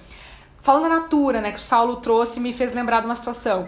[0.61, 3.67] Falando da Natura, né, que o Saulo trouxe me fez lembrar de uma situação.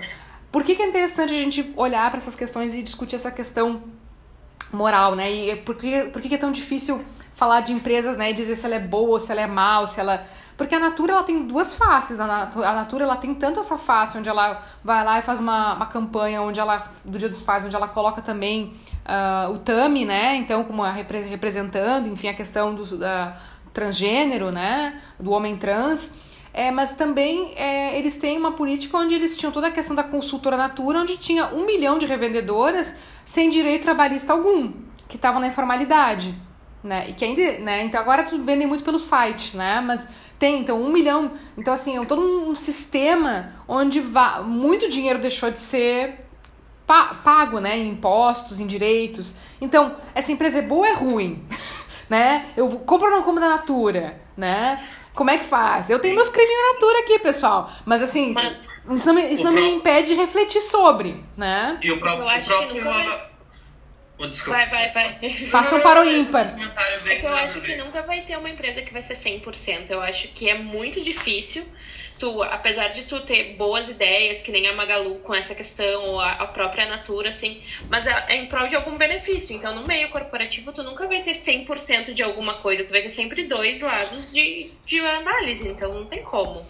[0.51, 3.83] Por que, que é interessante a gente olhar para essas questões e discutir essa questão
[4.71, 5.31] moral, né?
[5.31, 7.03] E por que, por que é tão difícil
[7.35, 9.85] falar de empresas, né, e dizer se ela é boa ou se ela é mal,
[9.85, 10.25] se ela
[10.57, 12.19] porque a Natura ela tem duas faces.
[12.19, 15.39] A Natura, a Natura ela tem tanto essa face onde ela vai lá e faz
[15.39, 18.73] uma, uma campanha onde ela do Dia dos Pais, onde ela coloca também
[19.05, 20.37] uh, o Tami, né?
[20.37, 23.35] Então como a, representando, enfim, a questão do, da
[23.73, 25.01] transgênero, né?
[25.19, 26.13] Do homem trans.
[26.53, 30.05] É, mas também é, eles têm uma política onde eles tinham toda a questão da
[30.05, 34.71] consultora Natura, onde tinha um milhão de revendedoras sem direito trabalhista algum,
[35.09, 36.33] que estavam na informalidade.
[36.85, 37.09] Né?
[37.09, 37.83] E que ainda, né?
[37.83, 39.81] Então agora tudo vendem muito pelo site, né?
[39.81, 40.07] Mas
[40.37, 41.31] tem, então, um milhão.
[41.57, 43.99] Então, assim, é todo um sistema onde
[44.45, 46.27] muito dinheiro deixou de ser
[46.85, 47.75] pago, né?
[47.75, 49.33] Em impostos, em direitos.
[49.59, 51.43] Então, essa empresa é boa ou é ruim?
[52.07, 52.45] né?
[52.55, 54.87] Eu compro ou não compro da Natura, né?
[55.15, 55.89] Como é que faz?
[55.89, 57.71] Eu tenho meus crimes na Natura aqui, pessoal.
[57.83, 58.57] Mas assim, Mas,
[58.91, 61.79] isso não, me, isso não me impede de refletir sobre, né?
[61.81, 62.27] E o próprio.
[62.27, 63.34] O próprio
[64.17, 65.33] Oh, vai, vai, vai.
[65.49, 66.55] Façam para o ímpar.
[67.05, 69.89] É que eu acho que nunca vai ter uma empresa que vai ser 100%.
[69.89, 71.65] Eu acho que é muito difícil.
[72.17, 76.21] Tu, apesar de tu ter boas ideias, que nem a Magalu com essa questão, ou
[76.21, 79.53] a, a própria Natura, assim, mas é, é, em prol de algum benefício.
[79.53, 82.85] Então, no meio corporativo, tu nunca vai ter 100% de alguma coisa.
[82.85, 85.67] Tu vai ter sempre dois lados de, de análise.
[85.67, 86.65] Então, não tem como.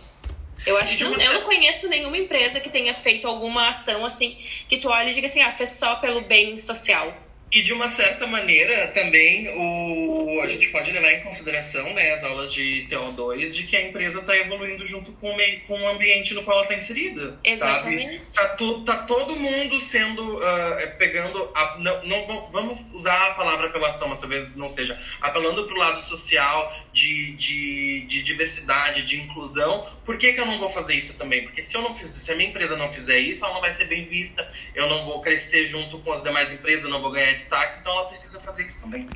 [0.66, 4.36] Eu acho que eu não conheço nenhuma empresa que tenha feito alguma ação assim
[4.68, 7.14] que tu olha e diga assim, ah, fez só pelo bem social.
[7.52, 12.24] E de uma certa maneira também o, a gente pode levar em consideração né, as
[12.24, 15.88] aulas de TO2 de que a empresa está evoluindo junto com o, meio, com o
[15.88, 17.40] ambiente no qual ela está inserida.
[17.44, 18.20] Exatamente.
[18.20, 18.34] Sabe?
[18.34, 21.50] Tá, to, tá todo mundo sendo uh, pegando.
[21.56, 25.00] A, não, não vamos usar a palavra apelação, mas talvez não seja.
[25.22, 29.88] Apelando para o lado social, de, de, de, diversidade, de inclusão.
[30.06, 31.44] Por que, que eu não vou fazer isso também?
[31.44, 33.74] Porque se eu não fizer, se a minha empresa não fizer isso, ela não vai
[33.74, 37.12] ser bem vista, eu não vou crescer junto com as demais empresas, eu não vou
[37.12, 39.10] ganhar destaque, então ela precisa fazer isso também.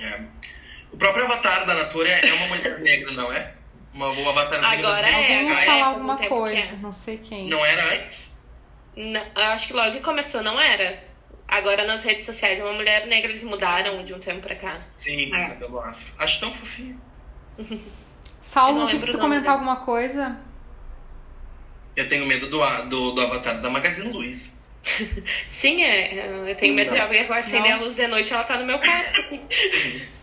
[0.00, 0.20] É.
[0.92, 3.54] O próprio avatar da Natura é uma mulher negra, não é?
[3.94, 4.88] Uma boa avatar negra.
[4.88, 5.14] Agora é.
[5.14, 6.76] Alguém ia falar alguma coisa, é.
[6.80, 7.48] não sei quem.
[7.48, 8.36] Não era antes?
[8.96, 11.08] Não, acho que logo que começou não era.
[11.46, 14.80] Agora nas redes sociais é uma mulher negra, eles mudaram de um tempo pra cá.
[14.80, 15.56] Sim, é.
[15.60, 16.12] eu acho.
[16.18, 17.00] Acho tão fofinho.
[18.50, 20.36] Saulo, não, não sei se tu comentar alguma coisa.
[21.94, 24.50] Eu tenho medo do, do, do avatar da Magazine Luiza.
[25.48, 26.50] Sim, é.
[26.50, 29.20] Eu tenho medo dela, porque acender a luz de noite ela tá no meu quarto.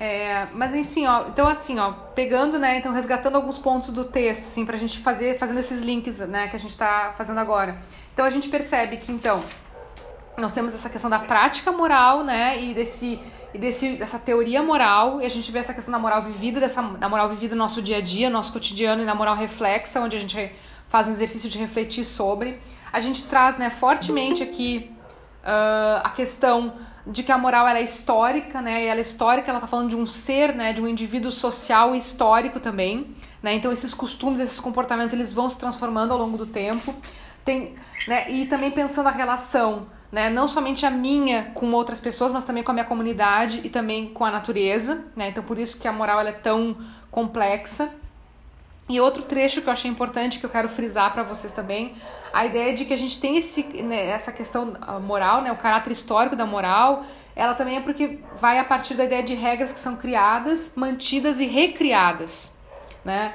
[0.00, 4.42] É, mas assim, ó, então assim, ó, pegando, né, então resgatando alguns pontos do texto,
[4.42, 7.78] assim, pra gente fazer, fazendo esses links, né, que a gente tá fazendo agora.
[8.12, 9.42] Então a gente percebe que, então,
[10.36, 13.20] nós temos essa questão da prática moral, né, e desse
[13.54, 16.82] e desse, dessa teoria moral, e a gente vê essa questão da moral vivida, dessa,
[16.82, 20.00] da moral vivida no nosso dia a dia, no nosso cotidiano, e na moral reflexa,
[20.00, 20.52] onde a gente
[20.88, 22.60] faz um exercício de refletir sobre.
[22.92, 24.90] A gente traz né, fortemente aqui
[25.44, 26.74] uh, a questão
[27.06, 28.84] de que a moral ela é histórica, né?
[28.84, 31.94] E ela é histórica, ela está falando de um ser, né, de um indivíduo social
[31.94, 33.54] e histórico também, né?
[33.54, 36.94] Então esses costumes, esses comportamentos, eles vão se transformando ao longo do tempo.
[37.44, 37.74] Tem,
[38.08, 40.30] né, e também pensando a relação né?
[40.30, 44.10] Não somente a minha com outras pessoas, mas também com a minha comunidade e também
[44.10, 45.30] com a natureza, né?
[45.30, 46.76] Então por isso que a moral é tão
[47.10, 47.92] complexa.
[48.88, 51.96] E outro trecho que eu achei importante que eu quero frisar para vocês também,
[52.32, 55.90] a ideia de que a gente tem esse, né, essa questão moral, né, o caráter
[55.90, 57.04] histórico da moral,
[57.34, 61.40] ela também é porque vai a partir da ideia de regras que são criadas, mantidas
[61.40, 62.56] e recriadas,
[63.04, 63.34] né,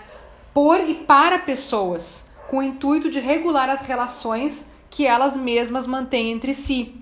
[0.53, 6.31] por e para pessoas, com o intuito de regular as relações que elas mesmas mantêm
[6.31, 6.95] entre si.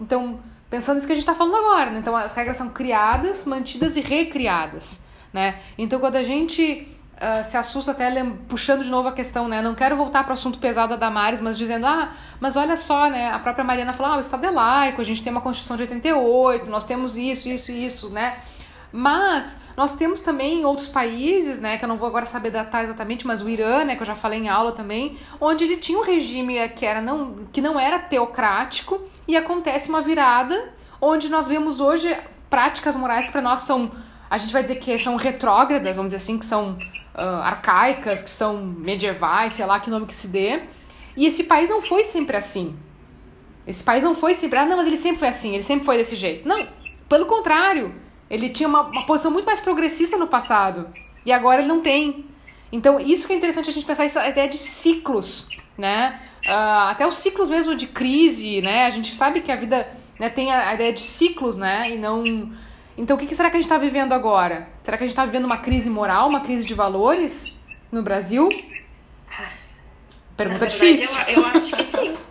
[0.00, 1.98] Então, pensando nisso que a gente está falando agora, né?
[1.98, 5.00] então as regras são criadas, mantidas e recriadas,
[5.32, 5.58] né?
[5.76, 6.86] Então, quando a gente
[7.16, 8.10] uh, se assusta até
[8.48, 9.60] puxando de novo a questão, né?
[9.60, 13.08] Não quero voltar para o assunto pesado da Damares, mas dizendo, ah, mas olha só,
[13.08, 13.30] né?
[13.30, 15.82] A própria Mariana falou, ah, o Estado é laico, a gente tem uma Constituição de
[15.82, 18.38] 88, nós temos isso, isso, isso, né?
[18.92, 23.26] Mas nós temos também outros países, né, que eu não vou agora saber datar exatamente,
[23.26, 26.02] mas o Irã, né, que eu já falei em aula também, onde ele tinha um
[26.02, 31.80] regime que, era não, que não era teocrático e acontece uma virada onde nós vemos
[31.80, 32.14] hoje
[32.48, 33.90] práticas morais que para nós são,
[34.28, 36.76] a gente vai dizer que são retrógradas, vamos dizer assim, que são
[37.14, 40.62] uh, arcaicas, que são medievais, sei lá que nome que se dê.
[41.16, 42.76] E esse país não foi sempre assim.
[43.66, 45.96] Esse país não foi sempre, ah, não, mas ele sempre foi assim, ele sempre foi
[45.96, 46.46] desse jeito.
[46.46, 46.66] Não,
[47.08, 47.94] pelo contrário
[48.30, 50.88] ele tinha uma, uma posição muito mais progressista no passado.
[51.26, 52.24] E agora ele não tem.
[52.72, 56.20] Então, isso que é interessante a gente pensar, essa ideia de ciclos, né?
[56.46, 58.86] Uh, até os ciclos mesmo de crise, né?
[58.86, 59.86] A gente sabe que a vida
[60.18, 61.90] né, tem a, a ideia de ciclos, né?
[61.90, 62.52] E não...
[62.96, 64.68] Então, o que, que será que a gente está vivendo agora?
[64.82, 67.58] Será que a gente está vivendo uma crise moral, uma crise de valores
[67.90, 68.48] no Brasil?
[70.36, 71.20] Pergunta verdade, difícil.
[71.26, 72.12] Eu, eu acho que sim.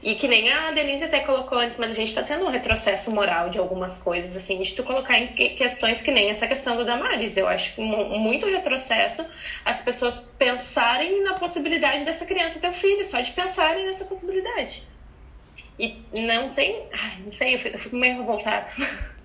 [0.00, 3.10] E que nem a Denise até colocou antes, mas a gente está tendo um retrocesso
[3.10, 6.84] moral de algumas coisas, assim, de tu colocar em questões que nem essa questão do
[6.84, 7.36] Damares.
[7.36, 9.28] Eu acho muito retrocesso
[9.64, 14.82] as pessoas pensarem na possibilidade dessa criança ter um filho, só de pensarem nessa possibilidade.
[15.78, 16.86] E não tem.
[16.92, 18.70] Ai, não sei, eu fico, meio revoltada.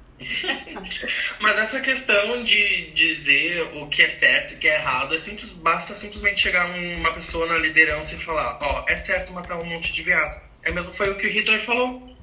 [1.39, 5.19] Mas essa questão de dizer o que é certo e o que é errado, é
[5.19, 9.65] simples, basta simplesmente chegar uma pessoa na liderança e falar, ó, é certo matar um
[9.65, 10.42] monte de viado.
[10.63, 12.15] É mesmo foi o que o Hitler falou.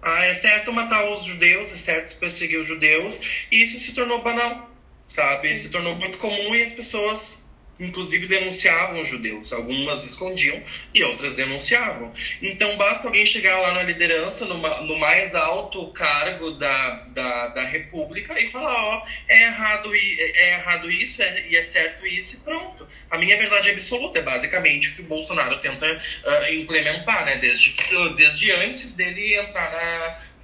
[0.00, 3.18] Ah, é certo matar os judeus, é certo perseguir os judeus,
[3.52, 4.68] e isso se tornou banal,
[5.06, 5.48] sabe?
[5.48, 5.58] Sim.
[5.58, 7.41] Se tornou muito comum e as pessoas
[7.78, 9.52] inclusive denunciavam judeus.
[9.52, 10.62] Algumas escondiam
[10.94, 12.12] e outras denunciavam.
[12.40, 18.38] Então basta alguém chegar lá na liderança, no mais alto cargo da, da, da república
[18.40, 22.86] e falar, ó, é errado, é errado isso é, e é certo isso e pronto.
[23.10, 27.36] A minha verdade absoluta é basicamente o que o Bolsonaro tenta uh, implementar, né?
[27.38, 27.74] Desde,
[28.16, 29.70] desde antes dele entrar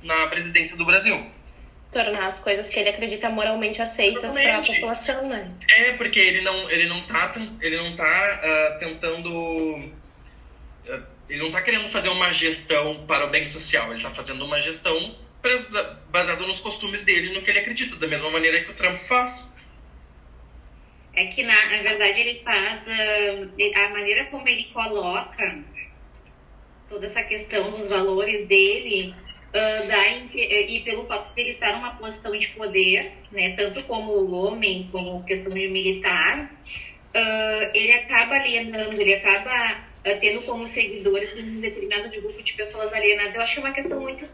[0.03, 1.38] na, na presidência do Brasil
[1.91, 5.51] tornar as coisas que ele acredita moralmente aceitas para a população, né?
[5.71, 9.31] É, porque ele não, ele não tá, ele não tá uh, tentando.
[10.87, 14.45] Uh, ele não tá querendo fazer uma gestão para o bem social, ele tá fazendo
[14.45, 15.17] uma gestão
[16.11, 19.57] baseada nos costumes dele, no que ele acredita, da mesma maneira que o Trump faz.
[21.15, 22.87] É que, na, na verdade, ele faz.
[22.87, 25.59] Uh, a maneira como ele coloca
[26.89, 29.15] toda essa questão dos valores dele
[29.55, 34.89] uh, e pelo fato de ele estar numa posição de poder, né, tanto como homem,
[34.93, 36.53] como questão de militar,
[37.15, 42.93] uh, ele acaba alienando, ele acaba uh, tendo como seguidores um determinado grupo de pessoas
[42.93, 43.35] alienadas.
[43.35, 44.25] Eu acho que é uma questão muito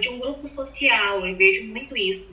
[0.00, 2.30] de um grupo social, eu vejo muito isso.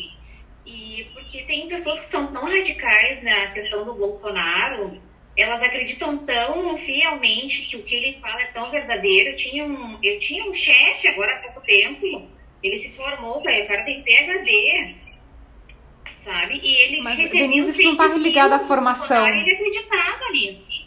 [0.66, 5.02] E porque tem pessoas que são tão radicais na questão do Bolsonaro,
[5.38, 9.30] elas acreditam tão fielmente que o que ele fala é tão verdadeiro.
[9.30, 12.28] Eu tinha um, eu tinha um chefe agora há pouco tempo,
[12.62, 14.96] ele se formou, o cara tem PhD,
[16.18, 16.60] sabe?
[16.62, 19.28] E ele Mas, Denise, isso não está ligado à formação.
[19.28, 20.79] Ele acreditava nisso.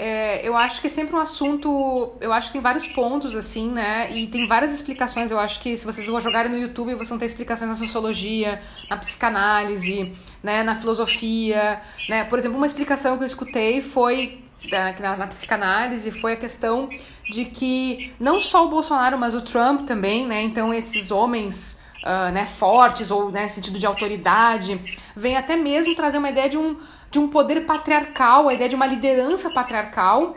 [0.00, 2.12] É, eu acho que é sempre um assunto.
[2.20, 4.08] Eu acho que tem vários pontos, assim, né?
[4.12, 5.32] E tem várias explicações.
[5.32, 8.62] Eu acho que se vocês vão jogarem no YouTube, vocês vão ter explicações na sociologia,
[8.88, 10.62] na psicanálise, né?
[10.62, 11.82] na filosofia.
[12.08, 12.22] Né?
[12.22, 14.40] Por exemplo, uma explicação que eu escutei foi
[14.70, 16.88] né, na, na, psicanálise foi a questão
[17.24, 20.42] de que não só o Bolsonaro, mas o Trump também, né?
[20.42, 24.80] Então esses homens uh, né, fortes ou né, sentido de autoridade,
[25.16, 26.76] vem até mesmo trazer uma ideia de um
[27.10, 30.34] de um poder patriarcal, a ideia de uma liderança patriarcal,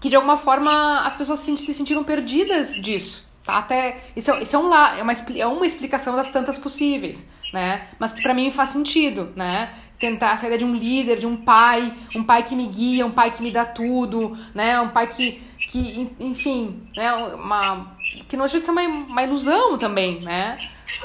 [0.00, 3.30] que de alguma forma as pessoas se, se sentiram perdidas disso.
[3.44, 3.58] Tá?
[3.58, 7.88] Até, isso, é, isso é, um, é, uma, é uma explicação das tantas possíveis, né?
[7.98, 9.72] Mas que para mim faz sentido, né?
[9.98, 13.10] Tentar essa ideia de um líder, de um pai, um pai que me guia, um
[13.10, 14.80] pai que me dá tudo, né?
[14.80, 17.12] Um pai que, que enfim, né?
[17.12, 17.96] Uma,
[18.28, 20.58] que não deixa de ser uma, uma ilusão também, né?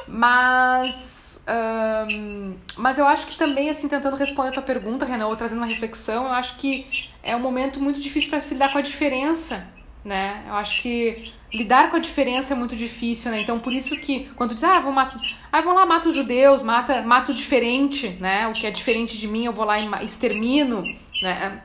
[0.08, 1.16] Mas
[1.50, 5.60] um, mas eu acho que também, assim, tentando responder a tua pergunta, Renan, ou trazendo
[5.60, 6.86] uma reflexão, eu acho que
[7.24, 9.66] é um momento muito difícil para se lidar com a diferença,
[10.04, 10.43] né?
[10.48, 13.41] Eu acho que lidar com a diferença é muito difícil, né?
[13.41, 15.18] Então, por isso que quando diz, ah, vou matar,
[15.52, 18.48] ah, vão lá, mata os judeus, mata, mata o diferente, né?
[18.48, 20.84] O que é diferente de mim, eu vou lá e extermino,
[21.22, 21.64] né?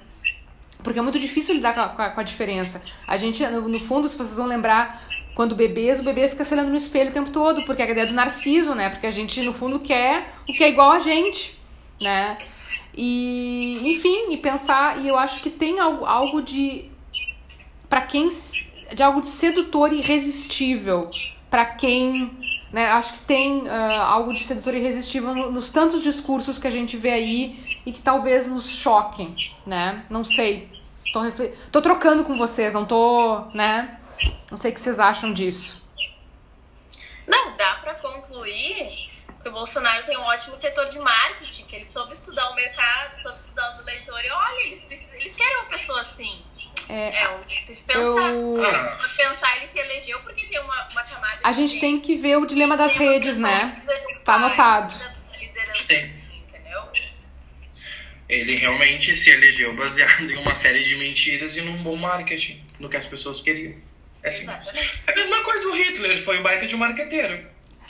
[0.83, 2.83] Porque é muito difícil lidar com a, com a diferença.
[3.07, 5.03] A gente, no, no fundo, se vocês vão lembrar
[5.35, 7.91] quando bebês, o bebê fica se olhando no espelho o tempo todo, porque é a
[7.91, 8.91] ideia do narciso, né?
[8.91, 11.59] Porque a gente, no fundo, quer o que é igual a gente,
[12.01, 12.37] né?
[12.95, 16.85] E, enfim, e pensar, e eu acho que tem algo, algo de.
[17.89, 18.29] para quem.
[18.95, 21.11] de algo de sedutor e irresistível.
[21.51, 22.31] para quem.
[22.71, 26.71] Né, acho que tem uh, algo de sedutor e irresistível nos tantos discursos que a
[26.71, 30.03] gente vê aí e que talvez nos choquem, né?
[30.09, 30.71] Não sei.
[31.13, 31.45] Tô, refl...
[31.71, 33.99] tô trocando com vocês, não tô, né?
[34.51, 35.83] Não sei o que vocês acham disso.
[37.27, 39.11] Não, dá para concluir
[39.43, 43.17] que o Bolsonaro tem um ótimo setor de marketing, que ele soube estudar o mercado,
[43.17, 44.31] soube estudar os eleitores.
[44.31, 46.43] Olha, eles, precisam, eles querem uma pessoa assim.
[46.89, 48.31] É, é um jeito de pensar.
[48.31, 48.57] Eu...
[49.17, 51.41] pensar, ele se elegeu porque tem uma, uma camada.
[51.43, 53.71] A gente tem que ver o dilema das redes, né?
[54.25, 54.95] Tá anotado.
[55.75, 56.23] Sim.
[58.29, 62.89] Ele realmente se elegeu baseado em uma série de mentiras e num bom marketing, no
[62.89, 63.75] que as pessoas queriam.
[64.23, 64.73] É simples.
[65.07, 67.45] É a mesma coisa o Hitler, foi um baita de um marqueteiro.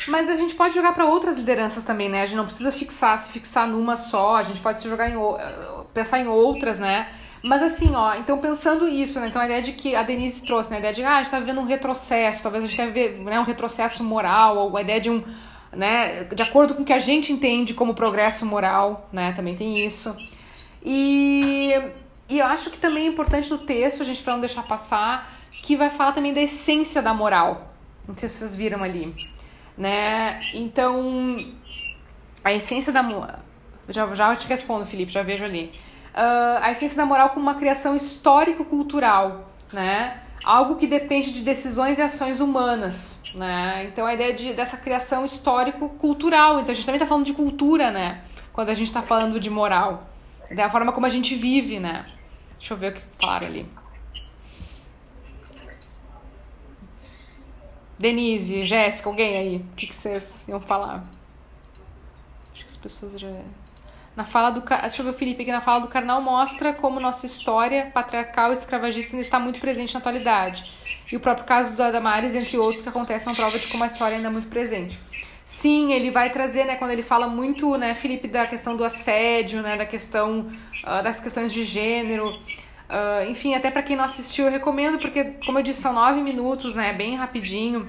[0.08, 2.22] Mas a gente pode jogar para outras lideranças também, né?
[2.22, 5.16] A gente não precisa fixar, se fixar numa só, a gente pode se jogar em
[5.92, 7.08] pensar em outras, né?
[7.42, 9.28] Mas assim, ó, então pensando isso, né?
[9.28, 10.76] Então a ideia de que a Denise trouxe, né?
[10.76, 13.24] A ideia de, ah, a gente tá vivendo um retrocesso, talvez a gente tenha vivendo
[13.24, 15.22] né, um retrocesso moral, ou a ideia de um,
[15.72, 19.32] né, de acordo com o que a gente entende como progresso moral, né?
[19.32, 20.16] Também tem isso.
[20.84, 21.74] E,
[22.28, 25.31] e eu acho que também é importante no texto, a gente, para não deixar passar,
[25.62, 27.72] que vai falar também da essência da moral.
[28.06, 29.14] Não sei se vocês viram ali.
[29.78, 30.42] Né?
[30.52, 31.52] Então,
[32.44, 33.38] a essência da moral.
[33.88, 35.72] Já, já te respondo, Felipe, já vejo ali.
[36.14, 40.20] Uh, a essência da moral como uma criação histórico-cultural, né?
[40.44, 43.84] algo que depende de decisões e ações humanas, né?
[43.86, 46.60] Então a ideia de, dessa criação histórico-cultural.
[46.60, 48.22] Então a gente também está falando de cultura, né?
[48.52, 50.08] Quando a gente está falando de moral,
[50.54, 52.04] da forma como a gente vive, né?
[52.58, 53.66] Deixa eu ver o que falaram ali.
[58.02, 59.56] Denise, Jéssica, alguém aí?
[59.58, 61.04] O que, que vocês iam falar?
[62.52, 63.28] Acho que as pessoas já.
[64.16, 64.60] Na fala do.
[64.60, 65.52] Deixa eu ver o Felipe aqui.
[65.52, 69.94] Na fala do Karnal mostra como nossa história patriarcal e escravagista ainda está muito presente
[69.94, 70.68] na atualidade.
[71.12, 73.86] E o próprio caso da Damares, entre outros, que acontece, é prova de como a
[73.86, 74.98] história ainda é muito presente.
[75.44, 79.62] Sim, ele vai trazer, né, quando ele fala muito, né, Felipe, da questão do assédio,
[79.62, 80.50] né, da questão
[80.82, 82.32] uh, das questões de gênero.
[82.92, 86.20] Uh, enfim, até para quem não assistiu, eu recomendo, porque, como eu disse, são nove
[86.20, 87.88] minutos, né, bem rapidinho.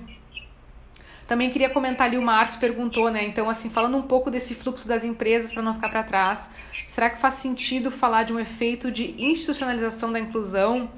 [1.27, 3.25] Também queria comentar ali, o Márcio perguntou, né?
[3.25, 6.49] Então, assim, falando um pouco desse fluxo das empresas para não ficar para trás,
[6.87, 10.89] será que faz sentido falar de um efeito de institucionalização da inclusão?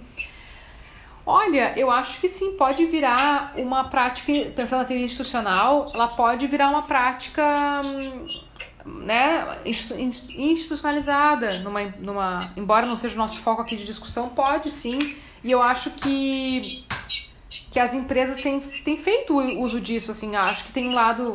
[1.26, 6.46] Olha, eu acho que sim, pode virar uma prática, pensando na teoria institucional, ela pode
[6.46, 7.82] virar uma prática
[8.86, 15.16] né, institucionalizada, numa, numa, embora não seja o nosso foco aqui de discussão, pode sim,
[15.44, 16.86] e eu acho que
[17.76, 21.34] que as empresas têm, têm feito uso disso, assim, acho que tem um lado.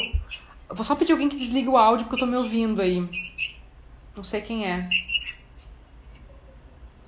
[0.71, 3.07] Vou só pedir alguém que desligue o áudio porque eu tô me ouvindo aí.
[4.17, 4.89] Não sei quem é.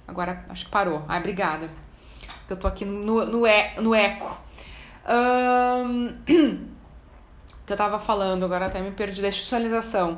[0.06, 1.02] Agora acho que parou.
[1.08, 1.70] Ai, obrigada.
[2.46, 4.38] Eu tô aqui no, no, e, no eco.
[5.08, 6.08] Um,
[7.64, 10.14] que eu tava falando, agora até me perdi da institucionalização.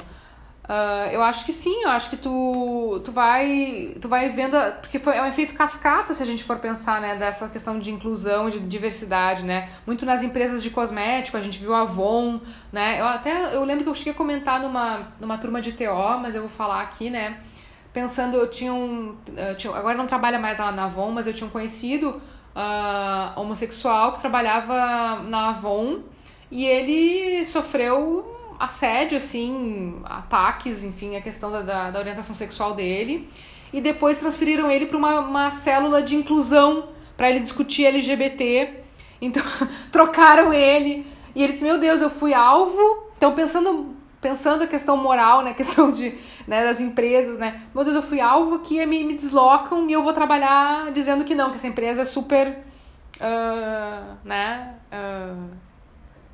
[0.64, 4.98] Uh, eu acho que sim, eu acho que tu, tu vai tu vai vendo, porque
[4.98, 8.48] foi, é um efeito cascata se a gente for pensar, né, dessa questão de inclusão,
[8.48, 12.40] de diversidade, né, muito nas empresas de cosmético, a gente viu a Avon,
[12.72, 16.18] né, eu até, eu lembro que eu cheguei a comentar numa, numa turma de TO,
[16.22, 17.40] mas eu vou falar aqui, né,
[17.92, 21.34] pensando, eu tinha um, eu tinha, agora não trabalha mais lá na Avon, mas eu
[21.34, 22.22] tinha um conhecido
[22.56, 25.98] uh, homossexual que trabalhava na Avon,
[26.50, 28.33] e ele sofreu
[28.64, 33.28] assédio, assim, ataques, enfim, a questão da, da, da orientação sexual dele.
[33.72, 38.80] E depois transferiram ele para uma, uma célula de inclusão para ele discutir LGBT.
[39.20, 39.42] Então,
[39.90, 41.06] trocaram ele.
[41.34, 43.08] E ele disse: Meu Deus, eu fui alvo.
[43.16, 43.94] Então, pensando
[44.24, 48.02] pensando a questão moral, né, a questão de, né, das empresas, né, meu Deus, eu
[48.02, 51.66] fui alvo que me, me deslocam e eu vou trabalhar dizendo que não, que essa
[51.66, 52.64] empresa é super,
[53.20, 55.50] uh, né, uh,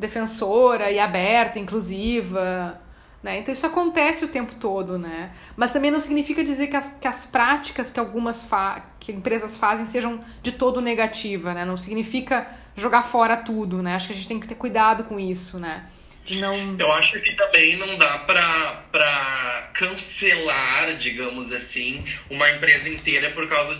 [0.01, 2.80] defensora e aberta, inclusiva.
[3.22, 3.38] Né?
[3.38, 5.32] Então isso acontece o tempo todo, né?
[5.55, 9.59] Mas também não significa dizer que as, que as práticas que algumas fa que empresas
[9.59, 11.66] fazem sejam de todo negativa, né?
[11.66, 13.94] Não significa jogar fora tudo, né?
[13.94, 15.86] Acho que a gente tem que ter cuidado com isso, né?
[16.24, 16.76] De não...
[16.78, 23.46] Eu acho que também não dá pra, pra cancelar, digamos assim, uma empresa inteira por
[23.48, 23.78] causa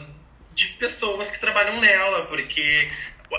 [0.55, 2.89] de pessoas que trabalham nela, porque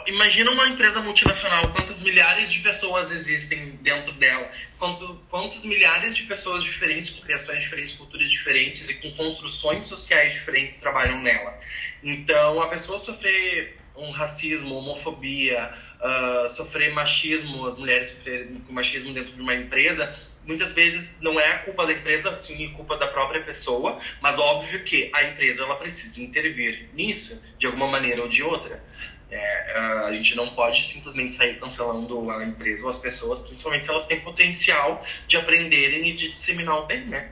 [0.08, 6.24] Imagina uma empresa multinacional, quantas milhares de pessoas existem dentro dela, quanto, quantos milhares de
[6.24, 11.60] pessoas diferentes, com criações diferentes, culturas diferentes e com construções sociais diferentes trabalham nela.
[12.02, 19.34] Então, a pessoa sofrer um racismo, homofobia, uh, sofrer machismo, as mulheres sofrerem machismo dentro
[19.34, 23.08] de uma empresa, muitas vezes não é a culpa da empresa, sim, é culpa da
[23.08, 28.28] própria pessoa, mas óbvio que a empresa ela precisa intervir nisso, de alguma maneira ou
[28.28, 28.84] de outra.
[29.32, 29.78] É,
[30.08, 34.06] a gente não pode simplesmente sair cancelando a empresa ou as pessoas, principalmente se elas
[34.06, 37.32] têm potencial de aprenderem e de disseminar o bem, né?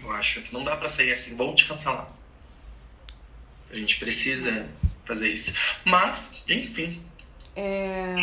[0.00, 2.08] Eu acho que não dá para sair assim, vou te cancelar.
[3.70, 4.68] A gente precisa
[5.04, 5.56] fazer isso.
[5.84, 7.02] Mas, enfim.
[7.54, 8.16] É...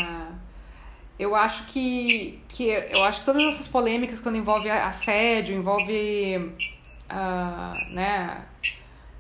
[1.17, 6.53] Eu acho que, que eu acho que todas essas polêmicas quando envolve assédio, envolve
[7.09, 8.45] uh, né,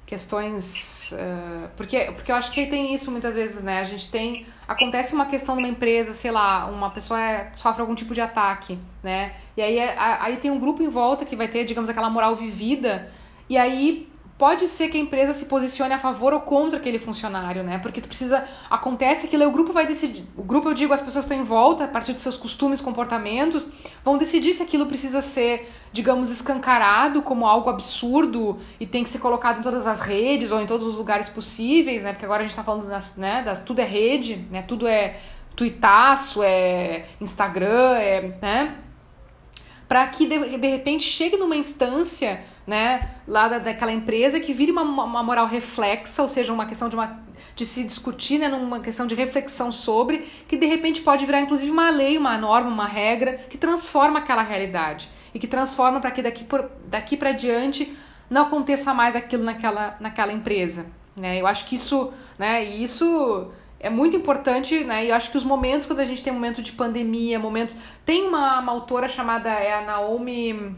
[0.09, 1.11] questões.
[1.11, 3.79] Uh, porque, porque eu acho que tem isso muitas vezes, né?
[3.79, 4.47] A gente tem.
[4.67, 8.79] Acontece uma questão numa empresa, sei lá, uma pessoa é, sofre algum tipo de ataque,
[9.03, 9.33] né?
[9.55, 12.35] E aí, é, aí tem um grupo em volta que vai ter, digamos, aquela moral
[12.35, 13.11] vivida,
[13.47, 17.61] e aí pode ser que a empresa se posicione a favor ou contra aquele funcionário,
[17.61, 17.77] né?
[17.77, 18.47] Porque tu precisa.
[18.69, 20.23] Acontece que o grupo vai decidir.
[20.37, 23.69] O grupo, eu digo, as pessoas estão em volta, a partir dos seus costumes, comportamentos,
[24.01, 29.19] vão decidir se aquilo precisa ser, digamos, escancarado como algo absurdo e tem que ser
[29.19, 32.13] colocado em todas as redes ou em todos os lugares possíveis, né?
[32.13, 34.61] Porque agora a gente tá falando das, né, das tudo é rede, né?
[34.61, 35.19] Tudo é
[35.53, 38.75] tuitaço, é Instagram, é, né?
[39.85, 44.71] Para que de, de repente chegue numa instância né, lá da, daquela empresa que vire
[44.71, 47.19] uma, uma moral reflexa, ou seja, uma questão de, uma,
[47.55, 51.71] de se discutir, né, numa questão de reflexão sobre, que de repente pode virar inclusive
[51.71, 56.21] uma lei, uma norma, uma regra que transforma aquela realidade e que transforma para que
[56.21, 57.91] daqui, por, daqui para diante
[58.29, 60.85] não aconteça mais aquilo naquela, naquela empresa.
[61.17, 61.41] né?
[61.41, 63.49] Eu acho que isso, né, isso
[63.79, 65.05] é muito importante, né?
[65.05, 67.75] E eu acho que os momentos quando a gente tem momento de pandemia, momentos.
[68.05, 70.75] Tem uma, uma autora chamada é a Naomi.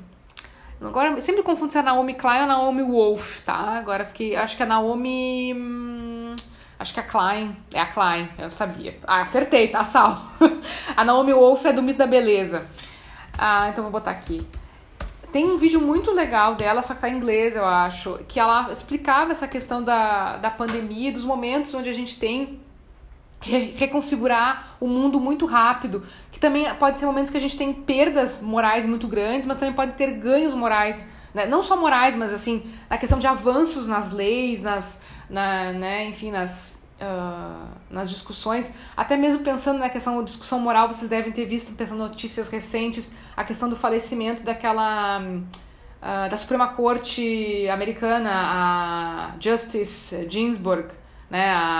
[0.81, 3.77] Agora sempre confundo se é Naomi Klein ou Naomi Wolf, tá?
[3.77, 4.35] Agora fiquei.
[4.35, 5.53] Acho que é Naomi.
[5.53, 6.35] Hum,
[6.79, 7.55] acho que é Klein.
[7.71, 8.97] É a Klein, eu sabia.
[9.05, 10.19] Ah, acertei, tá, Sal?
[10.97, 12.65] a Naomi Wolf é do Mito da Beleza.
[13.37, 14.45] Ah, então vou botar aqui.
[15.31, 18.69] Tem um vídeo muito legal dela, só que tá em inglês, eu acho, que ela
[18.71, 22.59] explicava essa questão da, da pandemia, dos momentos onde a gente tem
[23.41, 28.41] reconfigurar o mundo muito rápido, que também pode ser momentos que a gente tem perdas
[28.41, 31.45] morais muito grandes, mas também pode ter ganhos morais, né?
[31.45, 36.29] não só morais, mas assim, na questão de avanços nas leis, nas, na, né, enfim,
[36.29, 41.45] nas, uh, nas discussões, até mesmo pensando na questão da discussão moral, vocês devem ter
[41.45, 45.19] visto, pensando notícias recentes, a questão do falecimento daquela...
[45.19, 45.61] Uh,
[46.31, 50.89] da Suprema Corte americana, a Justice Ginsburg,
[51.31, 51.79] né, a